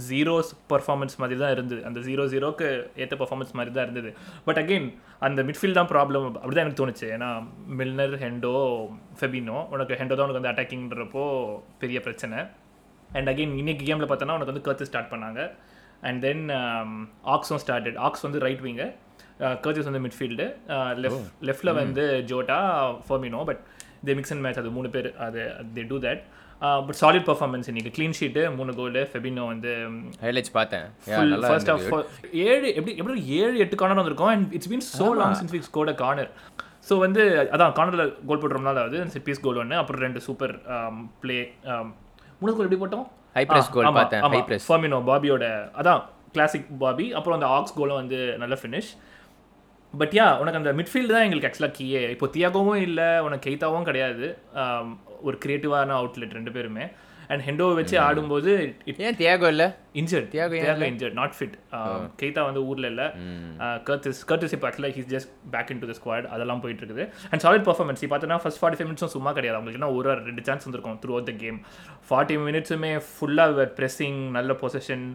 ஜீரோஸ் 0.09 0.51
பர்ஃபார்மன்ஸ் 0.71 1.15
மாதிரி 1.21 1.35
தான் 1.41 1.51
இருந்தது. 1.55 1.81
அந்த 1.87 1.99
ஜீரோ 2.07 2.23
ஜீரோக்கு 2.31 2.67
ஏற்ற 3.03 3.15
பர்ஃபார்மன்ஸ் 3.19 3.53
மாதிரி 3.57 3.71
தான் 3.75 3.85
இருந்தது. 3.87 4.09
பட் 4.45 4.59
அகெயின் 4.61 4.87
அந்த 5.25 5.39
மிட்ஃபீல்ட் 5.47 5.79
தான் 5.79 5.89
ப்ராப்ளம் 5.91 6.25
அப்படி 6.41 6.55
தான் 6.55 6.65
எனக்கு 6.65 6.81
தோணுச்சு. 6.81 7.07
ஏன்னா 7.15 7.29
மில்னர் 7.79 8.15
ஹெண்டோ 8.23 8.53
ஃபெபினோ 9.19 9.57
உனக்கு 9.75 9.99
ஹெண்டோ 9.99 10.15
தான் 10.15 10.25
உனக்கு 10.27 10.41
வந்து 10.41 10.51
அட்டாக்கிங்ன்றப்போ 10.53 11.25
பெரிய 11.83 11.99
பிரச்சனை. 12.07 12.39
அண்ட் 13.17 13.29
அகைன் 13.33 13.53
இன்னைக்கு 13.61 13.83
கேமில் 13.89 14.09
பார்த்தோன்னா 14.11 14.37
உனக்கு 14.37 14.53
வந்து 14.53 14.65
கர்த்து 14.67 14.89
ஸ்டார்ட் 14.91 15.11
பண்ணாங்க. 15.13 15.41
அண்ட் 16.07 16.19
தென் 16.27 16.43
ஆக்ஸும் 17.35 17.61
ஸ்டார்டட் 17.63 17.99
ஆக்ஸ் 18.07 18.25
வந்து 18.27 18.41
ரைட் 18.45 18.63
விங்கு 18.67 18.87
கர்த்திஸ் 19.63 19.87
வந்து 19.89 20.01
மிட்ஃபீல்டு 20.07 20.47
லெஃப்ட் 21.03 21.29
லெஃப்டில் 21.49 21.77
வந்து 21.81 22.03
Jota 22.31 22.57
Firmino 23.07 23.41
but 23.49 23.61
they 24.07 24.15
mix 24.19 24.33
and 24.35 24.43
match 24.45 24.59
அது 24.61 24.71
மூணு 24.77 24.89
பேர். 24.95 25.09
அது 25.27 25.39
they 25.77 25.83
do 25.91 25.99
that 26.05 26.23
but 26.87 26.97
solid 27.01 27.25
performance 27.29 27.67
இன்னைக்கு. 27.71 27.91
க்ளீன் 27.97 28.15
ஷீட்டு 28.19 28.43
மூணு 28.57 28.73
கோல் 28.79 28.99
ஃபெபினோ 29.11 29.45
வந்து 29.53 29.71
ஹைலைட்ஸ் 30.25 30.53
பார்த்தேன். 30.59 30.85
ஃபுல் 31.07 31.33
நல்லா 31.33 31.49
ஃபர்ஸ்ட். 31.51 31.71
ஆஃப் 31.73 31.87
ஏழு 32.47 32.67
எப்படி 32.77 32.95
எப்படி 33.01 33.25
ஏழு 33.39 33.57
எட்டு 33.65 33.79
கார்னர் 33.81 34.01
வந்திருக்கும். 34.01 34.31
And 34.35 34.53
it's 34.57 34.71
been 34.73 34.85
so 34.99 35.09
long 35.21 35.37
since 35.41 35.53
we 35.57 35.61
scored 35.69 35.93
a 35.93 35.97
corner 36.03 36.31
so 36.89 36.95
வந்து 37.05 37.21
அதான் 37.55 37.75
கார்னரில் 37.79 38.13
கோல் 38.29 38.41
போட்டுறோம்னால 38.41 38.81
அது 38.89 38.97
செட் 39.13 39.27
பீஸ் 39.29 39.43
கோல் 39.45 39.61
ஒன்று 39.63 39.79
அப்புறம் 39.81 40.03
ரெண்டு 40.07 40.21
சூப்பர் 40.27 40.55
ப்ளே 41.23 41.37
மூணு 42.41 42.51
கோல் 42.53 42.67
எப்படி 42.67 42.81
போட்டோம்? 42.83 43.07
High 43.37 43.47
press 43.51 43.67
goal 43.75 43.85
பார்த்தேன், 43.95 44.23
high 44.33 44.45
press. 44.49 44.65
ஃபர்மினோ 44.69 44.97
பாபியோட 45.09 45.45
அதான் 45.79 46.01
கிளாசிக் 46.35 46.69
பாபி 46.83 47.05
அப்புறம் 47.17 47.37
அந்த 47.37 47.47
ஆக்ஸ் 47.57 47.75
கோலும் 47.79 47.99
வந்து 48.01 48.19
நல்ல 48.41 48.55
ஃபினிஷ் 48.61 48.91
பட் 49.93 50.13
யா 50.17 50.27
உனக்கு 50.41 50.59
அந்த 50.59 50.71
மிட்ஃபீல்டு 50.77 51.13
தான் 51.15 51.25
எங்களுக்கு 51.25 51.47
ஆக்சுவலாக 51.49 51.75
கீயே 51.79 52.01
இப்போ 52.13 52.27
தியாகவும் 52.35 52.81
இல்லை 52.87 53.09
உனக்கு 53.25 53.45
கெய்தாவும் 53.47 53.87
கிடையாது. 53.89 54.25
Um, 54.63 54.87
ஒரு 55.27 55.37
கிரியேட்டிவான 55.45 55.97
அவுட்லெட் 56.01 56.37
ரெண்டு 56.39 56.53
பேருமே. 56.57 56.85
அண்ட் 57.33 57.43
ஹெண்டோ 57.45 57.67
வச்சு 57.77 57.95
ஆடும்போது 58.05 58.51
ஏன் 59.05 59.15
தியாகோ 59.21 59.47
இல்ல? 59.53 59.63
Injured 59.99 60.27
Thiago 60.33 60.57
Thiago 60.63 60.85
injured 60.91 61.15
not 61.19 61.33
fit 61.37 61.55
Keita 62.19 62.41
வந்து 62.47 62.61
ஊர்ல 62.69 62.85
இல்ல. 62.91 63.03
கர்த்திஸ் 63.87 64.19
கர்த்திஸ் 64.29 64.53
இப்போ 64.55 64.67
ஆக்சுவலாக 64.69 64.93
he's 64.97 65.07
just 65.13 65.31
back 65.53 65.71
in 65.73 65.79
to 65.83 65.87
the 65.91 65.93
squad 65.99 66.25
அதெல்லாம் 66.35 66.61
போயிட்டு 66.63 66.83
இருக்குது 66.83 67.05
அண்ட் 67.31 67.43
சாலிட் 67.45 67.65
பர்ஃபார்மன்ஸ் 67.69 68.03
பார்த்தோன்னா 68.11 68.37
ஃபர்ஸ்ட் 68.43 68.61
ஃபார்ட்டி 68.63 68.79
ஃபைவ் 68.79 68.89
மினிட்ஸும் 68.89 69.13
சும்மா 69.15 69.31
கிடையாது. 69.37 69.57
அவங்களுக்கு 69.59 69.79
என்ன 69.81 69.89
ஒரு 69.99 70.13
ரெண்டு 70.29 70.43
சான்ஸ் 70.49 70.67
வந்திருக்கும் 70.67 70.99
through 71.05 71.15
out 71.15 71.29
the 71.31 71.35
game 71.43 71.57
forty 72.09 72.37
மினிட்ஸுமே 72.47 72.91
ஃபுல்லாக 73.13 73.65
ப்ரெஸ்ஸிங் 73.79 74.19
நல்ல 74.37 74.57
பொசிஷன் 74.63 75.07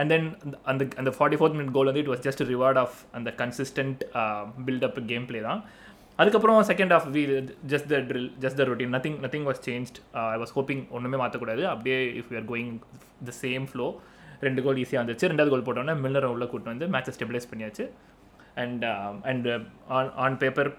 அண்ட் 0.00 0.10
தென் 0.14 0.28
அந்த 0.70 0.82
அந்த 1.02 1.10
ஃபார்ட்டி 1.16 1.40
ஃபோர்த் 1.40 1.58
மினிட் 1.58 1.74
கோல் 1.78 1.90
வந்து 1.90 2.04
it 2.04 2.12
was 2.12 2.24
just 2.28 2.44
reward 2.52 2.80
of 2.84 2.96
அந்த 3.18 3.32
கன்சிஸ்டன்ட் 3.42 4.00
பில்டப் 4.68 5.00
கேம் 5.12 5.26
பிளே 5.30 5.42
தான். 5.48 5.62
அதுக்கப்புறம் 6.18 6.58
second 6.62 6.92
half 6.96 7.06
we 7.14 7.22
just 7.72 7.88
the 7.92 7.98
drill 8.10 8.28
just 8.42 8.58
the 8.60 8.64
routine 8.70 8.92
nothing 8.96 9.16
nothing 9.24 9.46
was 9.48 9.62
change 9.66 9.90
I 10.34 10.36
was 10.42 10.54
hoping 10.58 10.82
ஒன்றுமே 10.90 11.16
மாற்றக்கூடாது 11.22 11.62
அப்படியே 11.72 11.98
if 12.20 12.30
you 12.32 12.38
are 12.42 12.48
going 12.52 12.74
the 13.30 13.34
same 13.42 13.66
flow 13.72 13.86
ரெண்டு 14.40 14.62
goal 14.62 14.80
ஈஸியாக 14.82 15.02
வந்துச்சு 15.02 15.28
ரெண்டாவது 15.32 15.52
கோல் 15.54 15.66
போட்டோன்னே 15.66 15.94
மில்லரை 16.04 16.30
உள்ள 16.34 16.46
கூட்டு 16.46 16.72
வந்து 16.72 16.86
மேட்சை 16.94 17.12
ஸ்டெபிலைஸ் 17.18 17.50
பண்ணியாச்சு. 17.52 17.86
And 18.62 18.84
and 19.30 19.48
on 19.96 20.10
on 20.24 20.36
paper 20.42 20.70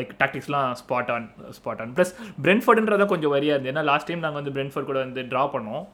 like 0.00 0.12
டாக்டிக்ஸ்லாம் 0.22 0.72
spot 0.80 1.10
on 1.14 1.26
spot 1.58 1.80
on 1.84 1.92
plus 1.96 2.12
பிரென்ஃபர்டுன்றதான் 2.44 3.12
கொஞ்சம் 3.12 3.32
வரியாக 3.34 3.56
இருந்தது. 3.56 3.72
ஏன்னா 3.72 3.84
லாஸ்ட் 3.90 4.06
டைம் 4.06 4.24
நாங்கள் 4.24 4.42
வந்து 4.42 4.54
பிரென்ஃபர்ட் 4.58 4.90
கூட 4.90 4.98
வந்து 5.04 5.22
ட்ரா 5.32 5.44
பண்ணோம். 5.54 5.84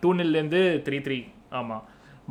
டூ 0.00 0.10
நில்லேருந்து 0.20 0.60
த்ரீ 0.86 0.98
த்ரீ 1.06 1.18
ஆமாம் 1.60 1.82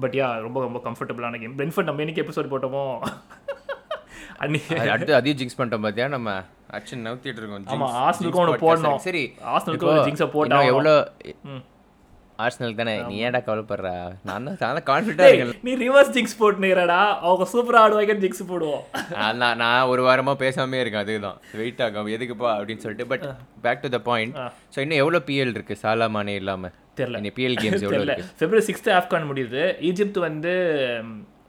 பட் 0.04 0.16
யா 0.20 0.28
ரொம்ப 0.46 0.60
ரொம்ப 0.68 0.80
கம்ஃபர்டபுளான 0.86 1.40
கேம் 1.40 1.58
பிரென்ஃபர்ட் 1.58 1.90
நம்ம 1.90 2.04
இன்னைக்கு 2.06 2.24
எபிசோட் 2.24 2.52
போட்டோமோ? 2.54 2.84
அடுத்து 4.90 5.16
அதையும் 5.16 5.40
ஜிங்ஸ் 5.40 5.60
பண்ணிட்டோம் 5.60 5.86
பார்த்தியா 5.86 6.08
நம்ம 6.08 6.40
ஆக்ஷன் 6.72 7.06
நவுத்திட்டு 7.06 7.42
இருக்கோம். 7.42 7.66
ஆமா, 7.66 7.68
Jinx- 7.68 7.96
ஆர்சனலுக்கும் 8.06 8.38
Jinx 8.38 8.50
ஒண்ணு 8.50 8.54
podcast. 8.54 8.62
போடணும். 8.62 8.96
சரி 8.96 9.34
ஆர்சனலுக்கு 9.56 9.74
இப்போ 9.74 9.92
ஒரு 9.92 10.02
jinx-அ 10.02 10.28
போட்டு 10.28 10.56
இன்னும் 10.56 10.60
ஆகணும். 10.60 10.78
எவ்வளோ 10.78 11.12
ம். 11.44 11.64
ஆர்சனல் 12.38 12.76
தானே? 12.76 13.02
நீ 13.02 13.24
ஏன்டா 13.24 13.40
கவலைப்படுற? 13.40 14.16
நான் 14.24 14.44
தான் 14.44 14.58
நான் 14.60 14.84
கான்ஃபிடண்டாக 14.84 15.34
இருக்கேன். 15.34 15.60
நீ 15.64 15.76
ரிவர்ஸ் 15.76 16.12
ஜிங்ஸ் 16.12 16.36
போட்டுனீங்கடா 16.40 17.20
அவங்க 17.20 17.48
சூப்பரா 17.54 17.82
ஆடுவாங்கன்னு 17.84 18.22
ஜிங்ஸ் 18.26 18.44
போடுவோம். 18.48 19.36
நான் 19.36 19.58
நான் 19.58 19.88
ஒரு 19.88 20.04
வாரமா 20.04 20.34
பேசாமே 20.36 20.80
இருக்கேன் 20.80 21.02
அதுதான் 21.02 21.38
வெயிட் 21.54 21.82
ஆகும் 21.82 22.08
எதுக்குப்பா 22.08 22.50
அப்படின்னு 22.60 22.78
சொல்லிட்டு. 22.78 23.08
But 23.08 23.36
back 23.62 23.82
to 23.82 23.90
the 23.90 24.00
point 24.00 24.36
so 24.76 24.80
இன்னும் 24.80 24.98
எவ்வளோ 24.98 25.18
பிஎல் 25.18 25.50
இருக்கு? 25.50 25.78
சாலா 25.84 26.10
மானே 26.10 26.36
இல்லாம. 26.36 26.68
தெரியல. 26.96 27.16
இன்னும் 27.16 27.34
பிஎல் 27.36 27.60
கேம்ஸ் 27.60 27.82
எவ்வளோ 27.82 27.98
தெரியல. 27.98 28.18
இருக்கு? 28.18 28.26
பிப்ரவரி 28.38 28.74
சிக்ஸ்த் 28.74 28.98
ஆஃப்கான் 29.00 29.30
முடியுது. 29.34 29.84
ஈஜிப்த் 29.84 30.20
வந்து 30.20 30.54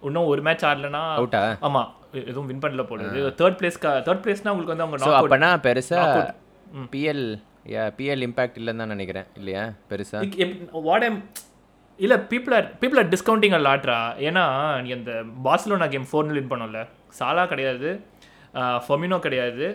இன்னும் 0.02 0.24
ஒரு 0.24 0.42
மேட்ச் 0.42 0.64
ஆடலனா 0.64 1.02
அவுட்டா 1.18 1.56
ஆமா. 1.62 1.82
எ- 1.82 1.98
எதுவும் 2.22 2.46
வின் 2.46 2.62
பண்ணல 2.62 2.82
போடுது 2.86 3.20
தேர்ட் 3.40 3.58
பிளேஸ் 3.60 3.78
தேர்ட் 4.06 4.22
பிளேஸ்னா 4.24 4.52
உங்களுக்கு 4.52 4.74
வந்து 4.74 4.86
அவங்க 4.86 5.18
அப்பனா 5.20 5.50
பெருசா. 5.66 6.00
பிஎல் 6.92 7.24
யா 7.70 7.84
பிஎல் 7.98 8.24
இம்பாக்ட் 8.26 8.58
இல்லைன்னு 8.60 8.82
தான் 8.84 8.88
நினைக்கிறேன். 8.88 9.26
இல்லையா? 9.36 9.62
பெருசா? 9.90 10.18
what 10.88 11.02
I'm- 11.02 11.22
இல்ல 11.98 12.14
people 12.30 12.54
are 12.54 12.68
people 12.80 12.98
are 12.98 13.08
discounting 13.08 13.54
லாட்ரா 13.64 13.96
ஏன்னா 14.28 14.44
நீ 14.82 14.90
அந்த 14.92 15.14
பார்சலோனா 15.44 15.88
கேம் 15.88 16.06
ஃபோர் 16.10 16.30
வின் 16.36 16.50
பண்ணல 16.52 16.80
சாலா 17.18 17.44
கிடையாது 17.46 17.88
ஃபொமினோ 18.86 19.18
கிடையாது 19.18 19.66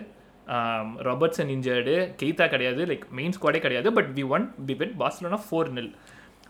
ராபர்ட்சன் 1.06 1.50
இன்ஜர்டு 1.54 1.94
கெய்தா 2.20 2.46
கிடையாது 2.46 2.86
லைக் 2.86 3.04
மெயின் 3.12 3.34
ஸ்குவாடே 3.36 3.60
கிடையாது 3.60 3.92
but 3.92 4.10
we 4.16 4.24
won 4.28 4.44
we 4.66 4.76
beat 4.82 4.94
Barcelona 4.98 5.40
four 5.46 5.70
nil 5.76 5.90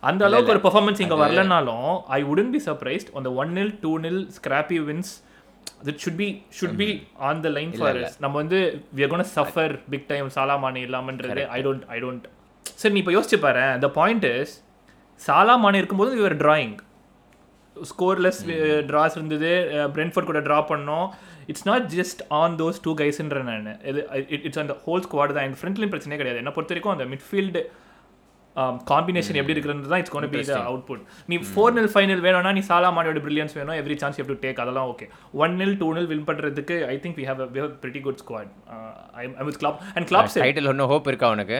அந்த 0.03 0.23
அளவுக்கு 0.25 0.53
ஒரு 0.55 0.63
பெர்ஃபார்மன்ஸ் 0.65 1.03
இங்க 1.05 1.17
வரலனாலும் 1.23 1.87
ஐ 2.11 2.23
உடன் 2.25 2.51
பி 2.51 2.61
சர்ப்ரைஸ்ட் 2.67 3.13
அந்த 3.15 3.31
one 3.35 3.53
nil 3.59 3.73
two 3.81 3.93
nil 3.99 4.21
scrappy 4.37 4.79
wins 4.85 5.13
that 5.87 5.97
should 6.03 6.17
be 6.23 6.29
should 6.59 6.77
be 6.83 6.89
on 7.29 7.37
the 7.45 7.53
line 7.57 7.73
for 7.81 7.93
us. 8.03 8.15
நம்ம 8.25 8.35
வந்து 8.43 8.59
we 8.97 9.03
are 9.05 9.11
going 9.13 9.25
to 9.27 9.33
suffer 9.39 9.69
big 9.95 10.05
time 10.13 10.27
Salah Mane 10.39 10.83
இல்லாமன்றது 10.89 11.45
I 11.59 11.61
don't 11.67 11.85
I 11.97 12.01
don't 12.05 12.27
சரி 12.81 12.95
நீ 12.97 13.01
இப்போ 13.05 13.15
யோசிச்சு 13.19 13.39
பாரு. 13.47 13.65
The 13.87 13.93
point 14.01 14.25
is 14.35 14.51
சாலாமானி 15.29 15.81
இருக்கும்போது 15.83 16.21
were 16.27 16.37
drawing. 16.45 16.75
ஸ்கோர்லெஸ் 17.91 18.39
draws 18.91 19.17
இருந்தது. 19.19 19.51
Brentford 19.95 20.29
கூட 20.29 20.41
ட்ரா 20.47 20.59
பண்ணோம். 20.71 21.09
It's 21.53 21.67
not 21.69 21.87
just 21.97 22.21
on 22.39 22.55
those 22.61 22.79
two 22.85 22.93
கைஸ்ன்ற 23.01 23.41
நான். 23.49 23.67
இது 23.91 24.01
இட்ஸ் 24.47 24.61
அந்த 24.63 24.77
ஹோல் 24.85 25.03
ஸ்குவாட் 25.07 25.35
தான். 25.37 25.45
எங்கள் 25.47 25.61
ஃப்ரண்ட்லையும் 25.63 25.93
பிரச்சனையே 25.95 26.19
கிடையாது. 26.21 26.41
என்ன 26.43 26.53
பொறுத்த 26.57 26.73
வரைக்கும் 26.75 26.95
அந்த 26.95 27.07
மிட்ஃபீல்டு 27.13 27.63
காம்பினேஷன் 28.91 29.39
எப்படி 29.41 29.55
இருக்கிறது 29.55 29.91
தான் 29.93 30.03
it's 30.03 30.15
gonna 30.15 30.29
be 30.35 30.43
the 30.51 30.57
output 30.71 31.03
நீ 31.31 31.39
ஃபோர் 31.51 31.75
நில் 31.79 31.91
ஃபைவ் 31.95 32.09
நில் 32.11 32.23
வேணும்னா 32.27 32.53
நீ 32.59 32.63
சாலாமானியோட 32.71 33.23
பிரில்லியன்ஸ் 33.25 33.57
வேணும். 33.59 33.77
Every 33.83 33.97
chance 34.03 34.19
you 34.21 34.27
to 34.31 34.37
take 34.45 34.61
அதெல்லாம் 34.65 34.91
okay 34.93 35.09
one 35.45 35.57
nil 35.63 35.75
two 35.83 35.89
nil 35.97 36.11
win 36.13 36.27
பண்ணுறதுக்கு 36.29 36.77
I 36.93 36.97
think 37.05 37.19
we 37.21 37.27
have 37.31 37.43
we 37.57 37.61
have 37.65 37.75
pretty 37.83 38.03
good 38.07 38.21
squad 38.23 38.53
I 39.23 39.47
with 39.49 39.59
club 39.65 39.81
and 39.97 40.09
club 40.13 40.31
title 40.45 40.71
ஒன்றும் 40.73 40.91
hope 40.93 41.11
இருக்கா 41.13 41.31
உனக்கு? 41.37 41.59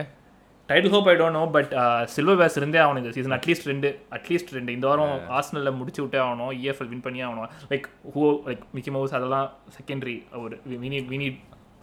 Title 0.69 0.93
hope 0.95 1.09
I 1.11 1.13
don't 1.19 1.37
know 1.39 1.43
but 1.57 1.73
silver 2.15 2.39
base 2.39 2.57
இருந்தே 2.61 2.79
ஆகணும் 2.85 3.01
இந்த 3.01 3.11
season 3.17 3.35
at least 3.37 3.67
ரெண்டு 3.71 3.89
at least 4.17 4.51
ரெண்டு. 4.57 4.71
இந்த 4.77 4.85
வாரம் 4.89 5.13
ஆர்சனலில் 5.37 5.77
முடிச்சு 5.81 6.01
விட்டே 6.03 6.19
ஆகணும் 6.23 6.51
இஎஃப்எல் 6.61 6.89
வின் 6.93 7.03
பண்ணியே 7.05 7.25
ஆகணும். 7.27 7.51
Like 7.71 7.85
who 8.15 8.23
like 8.47 8.65
Mickey 8.77 8.93
Mouse 8.95 9.15
அதெல்லாம் 9.19 9.47
செகண்டரி 9.77 10.15
ஒரு 10.43 10.57
வினி 10.83 10.99
வினி 11.13 11.29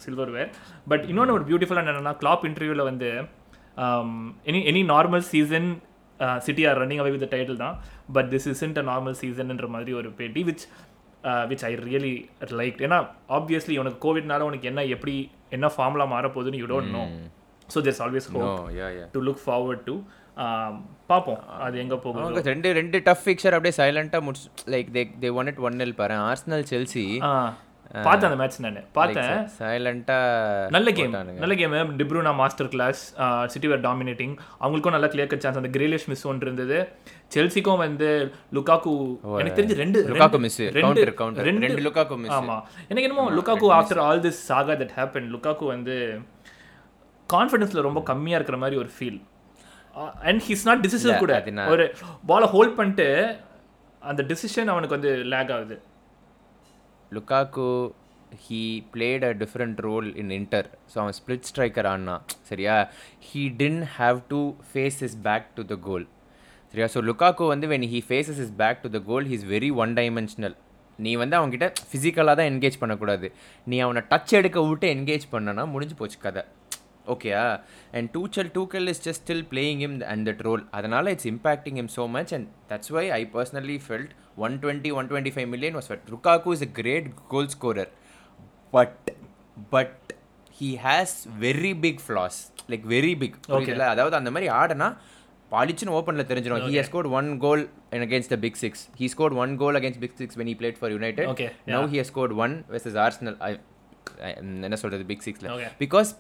சில்வர் 0.05 0.35
வேர் 0.37 0.51
பட் 0.93 1.07
இன்னொன்று 1.13 1.37
ஒரு 1.39 1.47
பியூட்டிஃபுல்லாக 1.49 1.93
என்னென்னா 1.93 2.15
கிளாப் 2.23 2.45
இன்டர்வியூவில் 2.51 2.89
வந்து 2.91 3.09
any 4.51 4.61
any 4.71 4.83
normal 4.95 5.25
season 5.33 5.69
City 6.47 6.65
are 6.71 6.79
running 6.83 7.01
away 7.03 7.13
with 7.15 7.29
title 7.35 7.63
தான். 7.63 7.77
But 8.17 8.29
this 8.35 8.49
isn't 8.55 8.81
a 8.83 8.85
normal 8.91 9.17
சீசன்ன்ற 9.23 9.69
மாதிரி 9.77 9.93
ஒரு 10.01 10.11
பேட்டி 10.19 10.43
which 10.49 10.65
which 11.51 11.65
I 11.71 11.73
really 11.89 12.15
like 12.61 12.83
ஏன்னா 12.89 12.99
ஆப்வியஸ்லி 13.39 13.77
உனக்கு 13.83 13.99
கோவிட்னால 14.07 14.47
உனக்கு 14.51 14.69
என்ன 14.73 14.85
எப்படி 14.97 15.15
என்ன 15.57 15.71
ஃபார்ம்லாம் 15.77 16.13
மாறப்போகுதுன்னு 16.17 16.61
you 16.63 16.69
don't 16.75 16.93
know 16.99 17.05
so 17.75 17.81
there's 17.85 18.01
always 18.07 18.29
to 19.15 19.21
look 19.29 19.43
forward 19.47 19.85
to 19.91 19.97
பார்ப்போம். 21.11 21.41
அது 21.65 21.77
எங்கே 21.83 21.97
போகும் 22.05 22.39
ரெண்டு 22.53 22.69
ரெண்டு 22.79 22.99
டஃப் 23.09 23.23
ஃபிக்சர் 23.27 23.55
அப்படியே 23.57 23.75
சைலண்டாக 23.81 24.23
முடிச்சு 24.27 24.49
like 24.75 24.89
they 24.97 25.03
they 25.23 25.29
won 25.41 25.49
it 25.53 25.61
one 25.67 25.77
nil 25.81 25.95
பாரு. 26.01 26.17
ஆர்சனல் 26.31 26.65
செல்சி 26.73 27.05
பார்த்தேன் 28.07 28.29
அந்த 28.29 28.39
மேட்ச் 28.41 28.57
நான். 28.65 28.79
பார்த்தேன். 28.99 29.41
சைலண்டாக 29.59 30.71
நல்ல 30.75 30.89
கேம் 30.99 31.13
நல்ல 31.43 31.55
game 31.61 31.75
டிப்ரூனா 32.01 32.33
master 32.41 32.71
class 32.75 33.03
City 33.53 33.69
were 33.73 33.83
dominating 33.87 34.35
அவங்களுக்கும் 34.63 34.97
நல்ல 34.97 35.09
கிளியர் 35.13 35.31
கட் 35.33 35.45
சான்ஸ் 35.45 35.61
அந்த 35.61 35.71
கிரேலிஷ் 35.77 36.07
மிஸ் 36.13 36.25
ஒன்று 36.31 36.47
இருந்தது. 36.49 36.79
செல்சிக்கும் 37.35 37.83
வந்து 37.85 38.09
லுக்காக்கு 38.59 38.95
எனக்கு 39.43 39.59
தெரிஞ்சு 39.61 39.79
ரெண்டு 39.83 40.01
லுக்காக்கு 40.11 40.41
மிஸ் 40.47 40.59
ரெண்டு 40.79 41.05
ரெண்டு. 41.51 41.85
லுக்காக்கு 41.89 42.19
மிஸ் 42.25 42.37
ஆமா. 42.39 42.57
எனக்கு 42.89 43.07
என்னமோ 43.09 43.27
Lukaku 43.39 43.69
after 43.79 44.03
all 44.09 44.25
this 44.27 44.43
saga 44.51 44.77
that 44.83 44.95
happen 44.99 45.31
Lukaku 45.37 45.67
வந்து 45.75 45.97
கான்ஃபிடன்ஸ்ல 47.29 47.87
ரொம்ப 47.89 48.03
கம்மியா 48.11 48.39
இருக்கிற 48.39 48.59
மாதிரி 48.65 48.79
ஒரு 48.85 48.93
feel 48.99 49.21
and 50.29 50.41
his 50.49 50.67
not 50.69 50.85
decision 50.87 51.25
கூட. 51.25 51.35
ஒரு 51.75 51.85
பாலை 52.31 52.47
ஹோல்ட் 52.55 52.77
பண்ணிட்டு 52.79 53.09
அந்த 54.11 54.23
டிசிஷன் 54.31 54.71
அவனுக்கு 54.73 54.97
வந்து 54.97 55.13
லேக் 55.33 55.53
ஆகுது. 55.57 55.77
Lukaku 57.17 57.69
he 58.45 58.61
played 58.95 59.25
a 59.29 59.33
different 59.43 59.81
role 59.89 60.09
in 60.23 60.33
Inter 60.39 60.69
so 60.93 60.97
அவன் 61.03 61.17
ஸ்பிளிட் 61.21 61.49
ஸ்ட்ரைக்கர் 61.51 61.89
ஆனா 61.93 62.17
சரியா? 62.51 62.77
He 63.29 63.43
didn't 63.63 63.81
have 63.99 64.19
to 64.33 64.41
face 64.71 64.99
his 65.09 65.17
back 65.29 65.49
to 65.59 65.65
the 65.73 65.77
goal 65.89 66.07
சரியா? 66.73 66.89
ஸோ 66.95 67.01
லுக்காக்கு 67.09 67.47
வந்து 67.55 67.67
when 67.73 67.87
he 67.95 68.01
faces 68.09 68.41
his 68.45 68.55
back 68.63 68.83
to 68.85 68.91
the 68.97 69.01
goal 69.11 69.29
he's 69.33 69.47
very 69.55 69.71
one 69.85 69.95
dimensional 70.01 70.57
நீ 71.05 71.13
வந்து 71.21 71.35
அவங்ககிட்ட 71.39 71.67
ஃபிசிக்கலாக 71.91 72.35
தான் 72.39 72.49
என்கேஜ் 72.51 72.77
பண்ணக்கூடாது. 72.81 73.29
நீ 73.71 73.77
அவனை 73.85 74.03
டச் 74.11 74.35
எடுக்க 74.39 74.59
விட்டு 74.69 74.87
என்கேஜ் 74.97 75.25
பண்ணனா 75.33 75.63
முடிஞ்சு 75.73 75.95
போச்சு 76.01 76.19
கதை. 76.27 76.43
ஓகேயா 77.07 77.45
and 77.93 78.09
Tuchel 78.15 78.51
Tuchel 78.55 78.89
is 78.93 79.03
just 79.07 79.25
still 79.25 79.45
playing 79.51 79.81
him 79.87 79.97
and 80.11 80.25
that 80.29 80.43
role 80.47 80.63
அதனால் 80.71 81.11
it's 81.13 81.29
impacting 81.33 81.79
him 81.83 81.91
so 81.97 82.05
much 82.15 82.33
and 82.37 82.49
that's 82.69 82.93
why 82.97 83.05
I 83.17 83.23
personally 83.35 83.79
felt 83.87 84.13
one 84.47 84.55
twenty 84.63 84.93
one 84.99 85.09
twenty 85.11 85.35
five 85.35 85.49
million 85.55 85.77
was 85.79 85.91
but 85.91 86.07
Lukaku 86.15 86.55
is 86.57 86.65
a 86.69 86.73
great 86.81 87.09
goal 87.35 87.51
scorer 87.57 87.91
but 88.73 89.11
but 89.73 89.99
he 90.61 90.71
has 90.87 91.17
very 91.45 91.75
big 91.85 92.01
flaws 92.07 92.39
like 92.73 92.87
very 92.95 93.13
big 93.23 93.37
ஓகேல 93.59 93.87
அதாவது 93.93 94.17
அந்த 94.21 94.33
மாதிரி 94.35 94.49
ஆடனா 94.61 94.89
பாலிச்சுன்னு 95.53 95.95
ஓப்பனில் 95.99 96.29
தெரிஞ்சிடும் 96.29 96.63
he 96.69 96.83
scored 96.89 97.11
one 97.19 97.29
goal 97.45 97.63
against 97.99 98.33
the 98.35 98.39
big 98.45 98.59
six 98.63 98.83
he 99.01 99.09
scored 99.13 99.37
one 99.43 99.53
goal 99.61 99.77
against 99.81 100.03
big 100.05 100.17
six 100.21 100.39
when 100.41 100.51
he 100.53 100.57
played 100.61 100.79
for 100.81 100.93
United 100.95 101.29
now 101.75 101.89
he 101.93 102.03
scored 102.11 102.35
one 102.45 102.55
versus 102.73 102.99
Arsenal 103.05 103.37
என்ன 104.67 104.77
சொல்கிறது 104.81 105.05
big 105.11 105.25
சிக்ஸில். 105.27 105.49
Because 105.81 106.11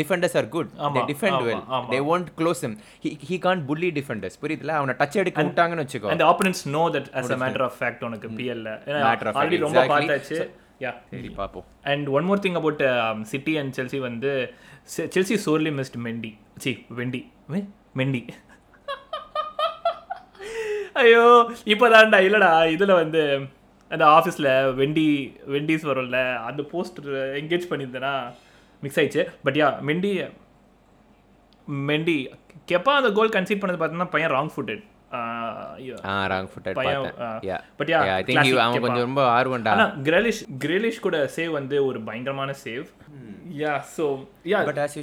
defenders 0.00 0.36
are 0.40 0.48
good 0.54 0.70
they 0.96 1.02
defend 1.12 1.42
well. 1.48 1.62
They 1.92 1.98
won't 2.12 2.30
close 2.38 2.62
him. 2.66 2.74
He 3.04 3.10
he 3.28 3.38
can't 3.46 3.64
bully 3.70 3.90
defenders. 3.98 4.36
புரியுதுல? 4.42 4.74
அவனை 4.80 4.94
touch 5.00 5.18
எடுக்க 5.22 5.44
விட்டாங்கன்னு 5.48 5.84
வச்சுக்கோ. 5.86 6.10
And 6.14 6.24
opponents 6.30 6.64
know 6.76 6.84
that 6.96 7.10
as 7.20 7.30
a 7.36 7.40
matter 7.44 7.62
of 7.68 7.74
fact 7.82 8.00
உனக்கு 8.08 8.30
பிஎல்ல 8.38 8.70
ஆல்ரெடி 9.40 9.60
ரொம்ப. 9.66 9.84
பார்த்தாச்சு. 9.94 10.38
யா 10.84 10.92
சரி 11.10 11.30
பார்ப்போம். 11.40 11.66
And 11.92 12.06
one 12.16 12.26
more 12.30 12.42
thing 12.46 12.58
about 12.60 12.82
City 13.32 13.52
and 13.60 13.74
Chelsea 13.78 14.00
வந்து 14.08 14.32
Chelsea 15.16 15.36
surely 15.46 15.72
missed 15.80 15.98
Mendy 16.06 16.32
see 16.64 16.72
Wendy 17.00 17.22
Mendy 18.00 18.22
ஐயோ 21.02 21.24
இப்போதான்டா 21.72 22.18
இல்லைடா. 22.26 22.50
இதில் 22.74 22.98
வந்து 23.02 23.22
அந்த 23.90 24.04
ஆஃபீஸில் 24.16 24.48
வெண்டி 24.80 25.08
வெண்டிஸ் 25.54 25.84
வரும்ல 25.88 26.20
அந்த 26.48 26.62
போஸ்டர் 26.72 27.10
என்கேஜ் 27.40 27.66
பண்ணியிருந்தேன்னா 27.70 28.14
மிக்ஸ் 28.82 28.98
ஆயிடுச்சு. 29.00 29.24
But 29.46 29.58
yeah 29.60 29.68
Mendy 29.88 30.12
Mendy 31.88 32.16
Kepa 32.70 32.92
அந்த 33.00 33.10
கோல் 33.16 33.34
கன்சீட் 33.34 33.62
பண்ணது 33.62 33.78
பார்த்தீங்கன்னா 33.78 34.12
பையன் 34.14 34.34
ராங் 34.36 34.52
ஃபுட்டட் 34.54 34.84
ராங் 36.32 36.48
ஃபுட்டட் 36.52 36.76
பையன், 36.78 37.04
ஆ. 37.24 37.28
Yeah 37.48 37.56
But 37.80 37.88
yeah, 37.92 38.02
I 38.14 38.22
think 38.22 38.38
classic 38.38 38.56
அவன் 38.58 38.74
Kepa. 38.74 38.84
கொஞ்சம் 38.84 39.06
ரொம்ப 39.06 39.22
ஆர்வம்டா. 39.36 39.72
ஆனா 39.74 39.86
கிரேலிஷ் 40.08 40.40
கிரேலிஷ் 40.64 41.04
கூட 41.04 41.18
சேவ் 41.36 41.52
வந்து 41.58 41.76
ஒரு 41.88 41.98
பயங்கரமான 42.08 42.54
save 42.64 42.86
yeah 43.60 43.74
so 43.94 44.04
yeah 44.52 44.60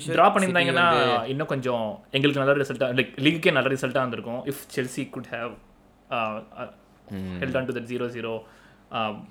draw 0.10 0.28
பண்ணியிருந்தாங்கன்னா 0.34 0.86
City 0.94 1.32
இன்னும் 1.34 1.52
கொஞ்சம் 1.54 1.86
எங்களுக்கு 2.18 2.42
நல்ல 2.44 2.56
ரிசல்ட்டாக 2.62 2.98
லைக் 3.00 3.14
லீக்குக்கே 3.26 3.54
நல்ல 3.58 3.70
ரிசல்ட்டாக 3.76 4.04
இருந்திருக்கும். 4.04 4.42
If 4.52 4.64
Chelsea 4.76 5.06
could 5.16 5.30
have 5.36 5.54
held 7.42 7.58
on 7.62 7.70
to 7.70 7.76
that 7.78 7.90
zero 7.94 8.08
zero 8.18 8.34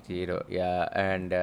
zero 0.09 0.37
yeah 0.59 0.71
and 1.05 1.35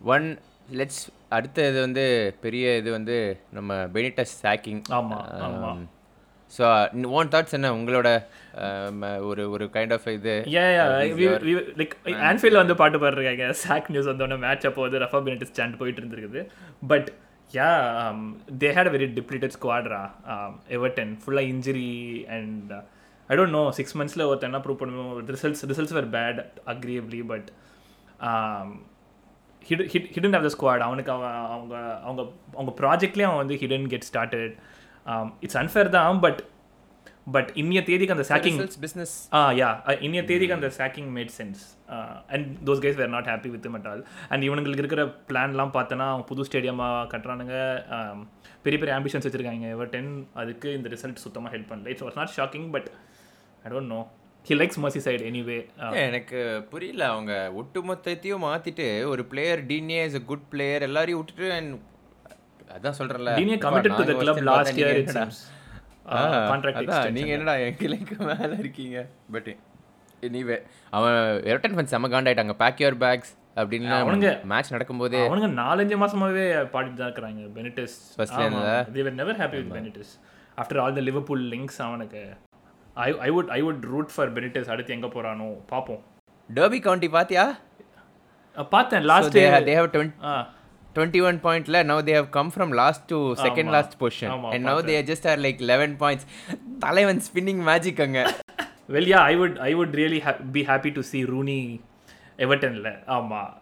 one 0.00 0.28
let's 0.72 1.02
அடுத்த 1.30 1.68
இது 1.70 1.78
வந்து 1.80 2.04
பெரிய 2.40 2.76
இது 2.80 2.90
வந்து 2.96 3.16
நம்ம 3.52 3.74
பெனிட்டஸ் 3.94 4.34
சாக்கிங் 4.42 4.82
ஆமா, 4.98 5.18
ஆமா. 5.46 5.70
ஸோ 6.52 6.64
ஓன் 7.18 7.30
தாட்ஸ் 7.32 7.56
என்ன? 7.58 7.68
உங்களோட 7.78 8.08
ஒரு 9.28 9.42
ஒரு 9.54 9.64
கைண்ட் 9.74 9.94
ஆஃப் 9.96 10.06
இது 10.12 10.34
லைக் 11.80 11.94
ஆன்ஃபீல்டில் 12.28 12.62
வந்து 12.62 12.76
பாட்டு 12.82 13.00
பாடுறாங்க 13.04 13.48
சாக் 13.62 13.90
நியூஸ் 13.92 14.10
வந்தோடனே 14.12 14.38
மேட்ச் 14.44 14.66
அப்போ 14.70 14.82
வந்து 14.86 15.02
ரஃபா 15.04 15.20
பெனிட் 15.26 15.50
ஸ்டாண்ட் 15.50 15.80
போயிட்டு 15.80 16.02
இருந்திருக்குது. 16.02 16.42
But 16.82 17.08
yeah 17.50 17.68
they 18.62 18.70
had 18.76 18.90
a 18.90 18.94
very 18.94 19.08
depleted 19.18 19.56
ஸ்குவாட்ரா 19.56 20.00
Everton 20.76 21.12
ஃபுல்லாக 21.22 21.52
injury 21.52 21.90
and 22.36 22.72
I 23.30 23.36
don't 23.38 23.56
know 23.58 23.64
six 23.78 23.96
மந்த்ஸில் 24.00 24.28
ஒருத்தன் 24.28 24.50
என்ன 24.50 24.60
ப்ரூவ் 24.64 24.82
பண்ணுவோம் 24.82 25.12
results 25.34 25.64
results 25.70 25.96
were 25.98 26.10
bad 26.16 26.40
arguably 26.74 27.20
but 27.32 27.48
hidden 30.14 30.36
of 30.38 30.44
the 30.48 30.50
squad 30.56 30.86
அவனுக்கு 30.88 31.12
அவன் 31.16 31.38
அவங்க 31.54 31.76
அவங்க 32.08 32.22
அவங்க 32.58 32.74
ப்ராஜெக்ட்லேயே 32.82 33.28
அவன் 33.30 33.42
வந்து 33.44 33.58
hidden 33.62 33.88
get 33.94 34.08
started 34.10 34.52
it's 35.46 35.58
unfair 35.62 35.90
தான் 35.96 36.20
பட் 36.26 36.42
பட் 37.34 37.48
இன்னிய 37.60 37.80
தேதிக்கு 37.86 38.14
அந்த 38.14 38.24
சாக்கிங் 38.28 38.58
பிஸ்னஸ் 38.82 39.14
ஆ 39.36 39.38
யா 39.60 39.68
இன்னிய 40.06 40.20
தேதிக்கு 40.30 40.56
அந்த 40.56 40.68
sacking 40.76 41.08
made 41.16 41.32
sense 41.38 41.62
and 42.34 42.46
those 42.68 42.82
guys 42.84 42.98
were 43.00 43.10
not 43.14 43.30
happy 43.32 43.50
with 43.54 43.66
மட் 43.74 43.86
ஆல் 43.92 44.02
அண்ட் 44.28 44.44
இவனுங்களுக்கு 44.48 44.84
இருக்கிற 44.84 45.04
பிளான்லாம் 45.30 45.72
பார்த்தோன்னா 45.76 46.06
அவங்க 46.12 46.26
புது 46.30 46.46
ஸ்டேடியமாக 46.48 47.00
கட்டுறானுங்க. 47.12 47.56
பெரிய 48.64 48.78
பெரிய 48.82 48.92
ஆம்பிஷன்ஸ் 48.98 49.26
வச்சுருக்காங்க. 49.26 49.68
எவர் 49.76 49.90
டென் 49.94 50.12
அதுக்கு 50.42 50.68
இந்த 50.78 50.88
ரிசல்ட் 50.94 51.24
சுத்தமாக 51.24 51.50
ஹெல்ப் 51.56 51.68
பண்ணல. 51.72 51.86
It's 51.94 52.06
was 52.06 52.18
not 52.20 52.34
shocking 52.38 52.68
but 52.76 52.88
I 53.64 53.72
don't 53.74 53.92
know 53.96 54.00
he 54.46 54.52
likes 54.52 54.80
Merseyside 55.04 55.22
anyway 55.22 55.56
எனக்கு 55.96 56.66
புரியல. 56.70 57.08
அவங்க 57.08 57.52
ஒட்டுமொத்தத்தையும் 57.56 58.44
மாத்திட்டு 58.44 59.06
ஒரு 59.06 59.24
player 59.24 59.66
டினியே 59.66 60.04
is 60.04 60.16
a 60.16 60.24
good 60.24 60.48
player 60.48 60.82
எல்லாரையும் 60.82 61.24
விட்டுட்டு 61.24 61.52
and 61.52 61.78
அதான் 62.68 62.94
Dinier 63.38 63.54
அப்பா, 63.54 63.68
committed 63.68 63.82
to 63.82 63.88
நாங்க 63.88 64.04
the 64.04 64.18
club 64.18 64.34
first 64.34 64.42
last 64.42 64.76
பார்த்தா 64.76 64.84
year, 67.00 67.10
நீங்க 67.10 67.32
என்னடா? 67.32 67.56
என் 67.56 67.74
கிளைக்கு 67.74 68.16
மேல 68.18 68.54
இருக்கீங்க? 68.58 69.06
பட் 69.32 69.56
எனிவே 70.22 70.56
அவன் 70.90 71.12
எரட்டன் 71.42 71.74
ஃபன்ஸ் 71.76 71.94
செம்ம 71.94 72.10
காண்டாயிட்டாங்க. 72.12 72.52
பேக் 72.52 72.78
யுவர் 72.78 72.98
பேக்ஸ் 72.98 73.32
அப்படின்னு 73.56 73.90
அவனுங்க- 73.96 74.44
மேட்ச் 74.44 74.72
நடக்கும்போதே. 74.72 75.20
அவனுங்க 75.26 75.50
நாலஞ்சு 75.60 75.96
மாசமாவே 76.02 76.44
பாடிட்டு 76.72 76.94
தான் 76.94 77.12
இருக்கிறாங்க. 77.12 77.42
பெனிட்டிஸ் 77.54 77.96
ல 78.16 78.92
they were 78.92 79.12
never 79.12 79.38
happy 79.38 79.62
with 79.62 79.72
Benitez 79.72 80.12
after 80.56 80.80
all 80.80 80.92
the 80.92 81.00
Liverpool 81.00 81.42
links 81.50 81.78
அவனுக்கு 81.78 82.20
I 82.96 83.18
I 83.18 83.30
would 83.30 83.48
I 83.48 83.62
would 83.62 83.80
root 83.80 84.10
for 84.14 84.32
Benitez 84.32 84.68
அடுத்து 84.68 84.94
எங்கே 84.94 85.06
போகிறானோ 85.06 85.46
பார்ப்போம். 85.66 86.02
டர்பி 86.54 86.80
கவுண்டி 86.80 87.08
பாத்தியா? 87.08 87.44
அஹ் 88.56 88.68
பார்த்தேன். 88.68 89.02
Last 89.02 89.36
they 89.38 89.44
have- 89.44 89.66
they 89.66 89.74
have 89.74 89.88
20 89.90 90.12
ஆ. 90.24 90.34
21 90.94 91.38
பாயிண்ட்ல 91.42 91.82
now 91.82 91.98
they 92.00 92.14
have 92.18 92.28
come 92.36 92.50
from 92.56 92.74
last 92.74 93.08
to 93.08 93.16
second 93.16 93.66
ஆமா. 93.66 93.70
last 93.70 94.00
position. 94.00 94.30
ஆமா, 94.30 94.52
and 94.54 94.66
now 94.66 94.76
they 94.80 95.02
just 95.06 95.24
are 95.24 95.38
like 95.38 95.58
11 95.60 95.96
points. 95.96 96.24
தலைவன் 96.78 97.20
ஸ்பின்னிங் 97.26 97.62
மேஜிக் 97.62 98.00
அங்க. 98.00 98.20
Well 98.88 99.08
yeah 99.08 99.20
I 99.24 99.36
would 99.36 99.58
I 99.58 99.74
would 99.76 99.94
really 99.94 100.20
be 100.52 100.62
happy 100.62 100.92
to 100.92 101.00
see 101.00 101.24
Rooney 101.24 101.60
எவர்டனில் 102.38 103.04
ஆமாம் 103.06 103.52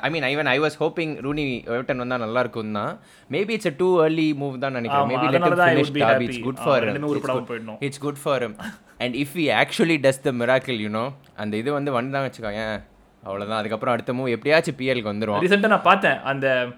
I 0.00 0.10
mean 0.10 0.22
even 0.22 0.44
I 0.44 0.60
was 0.60 0.76
hoping 0.80 1.12
Rooney 1.24 1.44
Everton 1.66 1.96
வந்தா 1.96 2.16
நல்லா 2.18 2.40
இருக்கும் 2.40 2.72
தான். 2.72 2.98
Maybe 3.30 3.50
it's 3.50 3.66
a 3.66 3.72
too 3.76 4.02
early 4.04 4.34
move 4.40 4.58
தான் 4.58 4.72
நினைக்கிறேன். 4.72 5.08
Maybe 5.08 5.30
let 5.30 5.42
அதனால 5.42 5.54
him 5.54 5.56
தான் 5.56 5.68
I 5.68 5.76
finish 5.76 5.86
would 5.86 5.96
be 5.96 5.98
Derby. 5.98 6.24
happy. 6.24 6.26
it's 6.26 6.44
good 6.44 6.58
ah, 6.58 6.64
for 6.64 6.82
him. 6.82 6.86
ரெண்டுமே 6.86 7.06
It's 7.06 7.14
உருப்படாம 7.14 7.38
good- 7.38 7.48
போயிடணும். 7.50 7.78
it's 7.80 8.00
good 8.02 8.14
for 8.14 8.42
him. 8.42 8.54
And 8.98 9.14
if 9.14 9.28
he 9.34 9.46
actually 9.62 9.98
does 10.06 10.18
the 10.24 10.30
miracle 10.30 10.78
you 10.84 10.90
know 10.90 11.12
அந்த 11.36 11.56
இது 11.56 11.72
வந்து 11.72 11.92
வந்தான் 11.92 12.30
வச்சுக்கோங்க 12.30 12.82
அவ்வளவுதான். 13.22 13.58
அதுக்கப்புறம் 13.58 13.94
அடுத்த 13.94 14.12
மூவ் 14.12 14.30
எப்படியாச்சும் 14.30 14.74
பிஎல்க்கு 14.78 15.12
வந்துரும். 15.12 15.40
ரீசெண்டாக 15.44 15.68
நான் 15.68 15.82
பார்த்தேன். 15.82 16.20
அந்த 16.20 16.68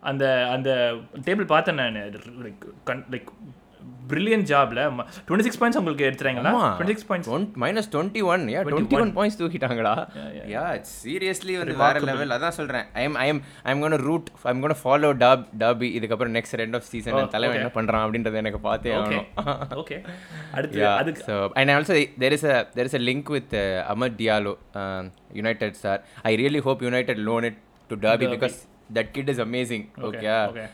அந்த 0.00 0.48
அந்த 0.48 0.94
டேபிள் 1.24 1.46
பார்த்தேன் 1.46 1.74
நான். 1.74 1.94
லைக் 1.94 2.64
லைக் 3.10 3.28
பிரில்லியன் 4.10 4.44
ஜாப்ல 4.50 4.80
டுவெண்ட்டி 5.26 5.44
சிக்ஸ் 5.46 5.58
பாயிண்ட்ஸ் 5.60 5.78
உங்களுக்கு 5.80 6.04
எடுத்துறாங்களா? 6.06 6.50
Twenty 6.78 6.94
six 6.94 7.08
points 7.10 7.28
minus 7.62 7.88
twenty 7.92 8.22
one 8.32 8.42
yeah 8.54 8.60
twenty 8.70 8.96
one 9.04 9.12
points 9.18 9.38
தூக்கிட்டாங்களா 9.40 9.92
yeah 10.54 10.64
seriously 10.94 11.54
வந்து 11.60 11.76
வேற 11.82 12.00
லெவல் 12.08 12.34
அதான் 12.36 12.56
சொல்றேன். 12.58 12.86
I 13.00 13.04
am 13.08 13.16
I 13.24 13.26
am 13.32 13.40
I 13.66 13.70
am 13.74 13.82
gonna 13.84 13.98
root 14.08 14.28
I 14.46 14.52
am 14.54 14.62
gonna 14.64 14.76
follow 14.82 15.10
top 15.24 15.44
டாபி 15.62 15.90
இதுக்கப்புறம் 15.98 16.34
next 16.38 16.58
ரெண்ட் 16.62 16.78
of 16.80 16.88
season 16.92 17.32
தலைவன் 17.36 17.58
என்ன 17.60 17.72
பண்றான் 17.78 18.04
அப்படின்றத 18.06 18.42
எனக்கு 18.44 18.60
பார்த்தே 18.68 18.94
ஓகே 19.00 19.20
ஆகணும். 19.20 19.78
ஓகே 19.82 19.98
அடுத்து 20.58 20.82
அதுக்கு 21.00 21.22
so 21.30 21.36
and 21.62 21.70
also 21.76 21.96
there 22.24 22.34
is 22.38 22.44
a 22.54 22.58
there 22.78 22.88
is 22.90 22.96
a 23.00 23.04
link 23.10 23.28
with 23.36 23.52
uh, 23.54 23.92
Ahmad 23.94 24.14
Diallo, 24.22 24.54
um, 24.82 25.04
United 25.42 25.72
star. 25.76 25.96
I 26.30 26.34
really 26.42 26.62
hope 26.68 26.82
United 26.82 27.18
loan 27.28 27.44
it 27.50 27.56
to 27.90 27.96
Derby, 27.96 28.26
Derby. 28.26 28.34
because 28.34 28.58
that 28.90 29.08
kid 29.14 29.28
is 29.28 29.38
amazing. 29.38 29.82
Okay, 30.08 30.26
Okay, 30.50 30.66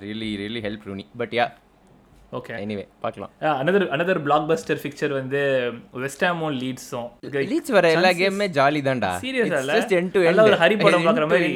really 0.00 0.30
really 0.38 0.60
help 0.60 0.82
Rooney. 0.86 1.06
But 1.18 1.32
yeah, 1.32 1.50
okay 2.32 2.54
anyway, 2.58 2.86
பார்க்கலாம். 3.00 3.30
Another 3.60 3.84
another 3.90 4.20
black 4.22 4.48
Bastar 4.48 4.80
fixture 4.82 5.12
வந்து 5.12 5.40
வெஸ்டாமும் 5.96 6.56
லீட்ஸும் 6.58 7.06
Leeds 7.48 7.72
வர 7.76 7.90
எல்லா 7.90 8.10
கேமுமே 8.18 8.48
jolly 8.58 8.82
தான்டா 8.88 9.12
சீரியஸா 9.22 9.60
இல்ல? 9.62 9.78
to 9.86 10.20
நல்ல 10.20 10.42
end. 10.42 10.42
ஒரு 10.42 10.58
ஹரி 10.64 10.76
படம் 10.82 11.06
பார்க்குற 11.06 11.28
மாதிரி. 11.28 11.50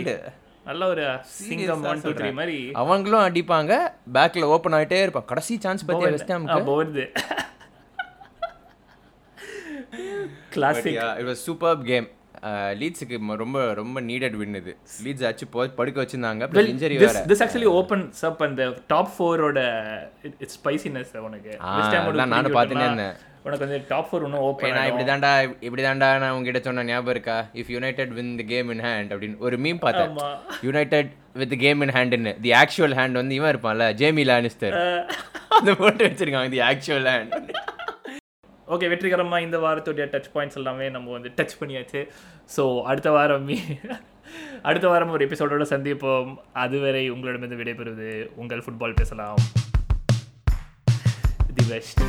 நல்ல 0.64 0.86
ஒரு 0.86 1.04
சிங்கம் 1.36 1.84
ஒன் 1.84 2.00
டூ 2.00 2.10
த்ரீ 2.12 2.32
மாதிரி. 2.32 2.56
அவங்களும் 2.74 3.24
அடிப்பாங்க. 3.24 3.72
பேக்ல 4.12 4.48
ஓப்பன் 4.54 4.72
ஆயிட்டே 4.72 5.00
இருப்பான் 5.02 5.24
கடைசி 5.24 5.60
சான்ஸ் 5.60 5.84
பத்தி 5.84 6.10
வெஸ்ட் 6.10 6.32
ஆ, 6.48 6.58
போகுது. 6.62 7.04
Classic 10.50 11.00
it 11.18 11.26
was 11.26 11.44
super 11.46 11.82
game 11.82 12.06
லீட்ஸுக்கு 12.80 13.36
ரொம்ப 13.42 13.58
ரொம்ப 13.80 14.00
நீடட் 14.00 14.36
வின் 14.40 14.54
இது. 14.60 14.72
லீட்ஸ் 15.04 15.26
ஆச்சு 15.26 15.46
போ 15.46 15.66
படுக்க 15.80 16.02
வச்சிருந்தாங்க. 16.02 16.48
இன்ஜரி 16.72 16.96
வேற. 17.02 17.24
this 17.28 17.42
actually 17.44 17.68
opens 17.80 18.22
up 18.28 18.42
அந்த 18.46 18.64
டாப் 18.86 19.12
ஃபோரோட 19.16 19.60
இட்ஸ் 20.38 20.58
ஸ்பைசினஸ் 20.62 21.12
உனக்கு. 21.26 21.52
ஓட 22.08 22.24
நானும் 22.34 22.56
பார்த்துட்டே 22.56 22.86
இருந்தேன். 22.86 23.14
உனக்கு 23.46 23.64
வந்து 23.66 23.84
டாப் 23.88 24.08
ஃபோர் 24.08 24.24
இன்னும் 24.24 24.44
ஓப்பன் 24.48 24.74
நான் 24.74 24.90
இப்படி 24.90 25.06
தாண்டா 25.10 25.32
இப்படி 25.60 25.82
தாண்டா 25.82 26.10
நான் 26.22 26.30
உங்ககிட்ட 26.30 26.60
சொன்ன 26.66 26.84
ஞாபகம் 26.90 27.12
இருக்கா? 27.14 27.36
If 27.54 27.72
United 27.76 28.12
win 28.18 28.36
the 28.36 28.44
game 28.44 28.70
in 28.74 28.82
hand 28.88 29.12
அப்படின்னு 29.14 29.38
ஒரு 29.46 29.58
மீம் 29.64 29.80
பார்த்தேன். 29.84 30.16
யுனைடெட் 30.62 31.10
வித் 31.40 31.56
கேம் 31.64 31.80
இன் 31.86 31.94
ஹேண்ட்னு 31.98 32.34
தி 32.46 32.52
ஆக்சுவல் 32.62 32.96
ஹேண்ட் 33.00 33.18
வந்து 33.20 33.34
இவன் 33.40 33.56
இருப்பான்ல 33.56 33.88
ஜேமி 34.02 34.24
லானிஸ்டர் 34.32 34.76
அந்த 35.58 35.74
போட்டு 35.82 36.06
வச்சிருக்காங்க 36.08 36.50
தி 36.56 36.62
ஆக்சுவல் 36.70 37.08
ஹேண்ட் 37.12 37.51
ஓகே 38.74 38.88
வெற்றிகரமாக 38.88 39.42
இந்த 39.42 39.58
வாரத்துடைய 39.58 40.04
டச் 40.12 40.28
பாயிண்ட்ஸ் 40.34 40.58
எல்லாமே 40.60 40.86
நம்ம 40.88 41.10
வந்து 41.10 41.30
டச் 41.38 41.56
பண்ணியாச்சு. 41.60 42.00
ஸோ 42.56 42.82
அடுத்த 42.82 43.10
வாரம் 43.10 43.44
மீ 43.44 43.56
அடுத்த 44.68 44.86
வாரம் 44.88 45.10
ஒரு 45.10 45.26
எபிசோடோட 45.26 45.64
சந்திப்போம். 45.74 46.30
அதுவரை 46.52 47.10
உங்களிடமிருந்து 47.10 47.60
விடைபெறுவது 47.62 48.10
உங்கள் 48.36 48.64
ஃபுட்பால் 48.66 48.98
பேசலாம். 49.00 49.42
The 51.56 51.64
best 51.68 52.02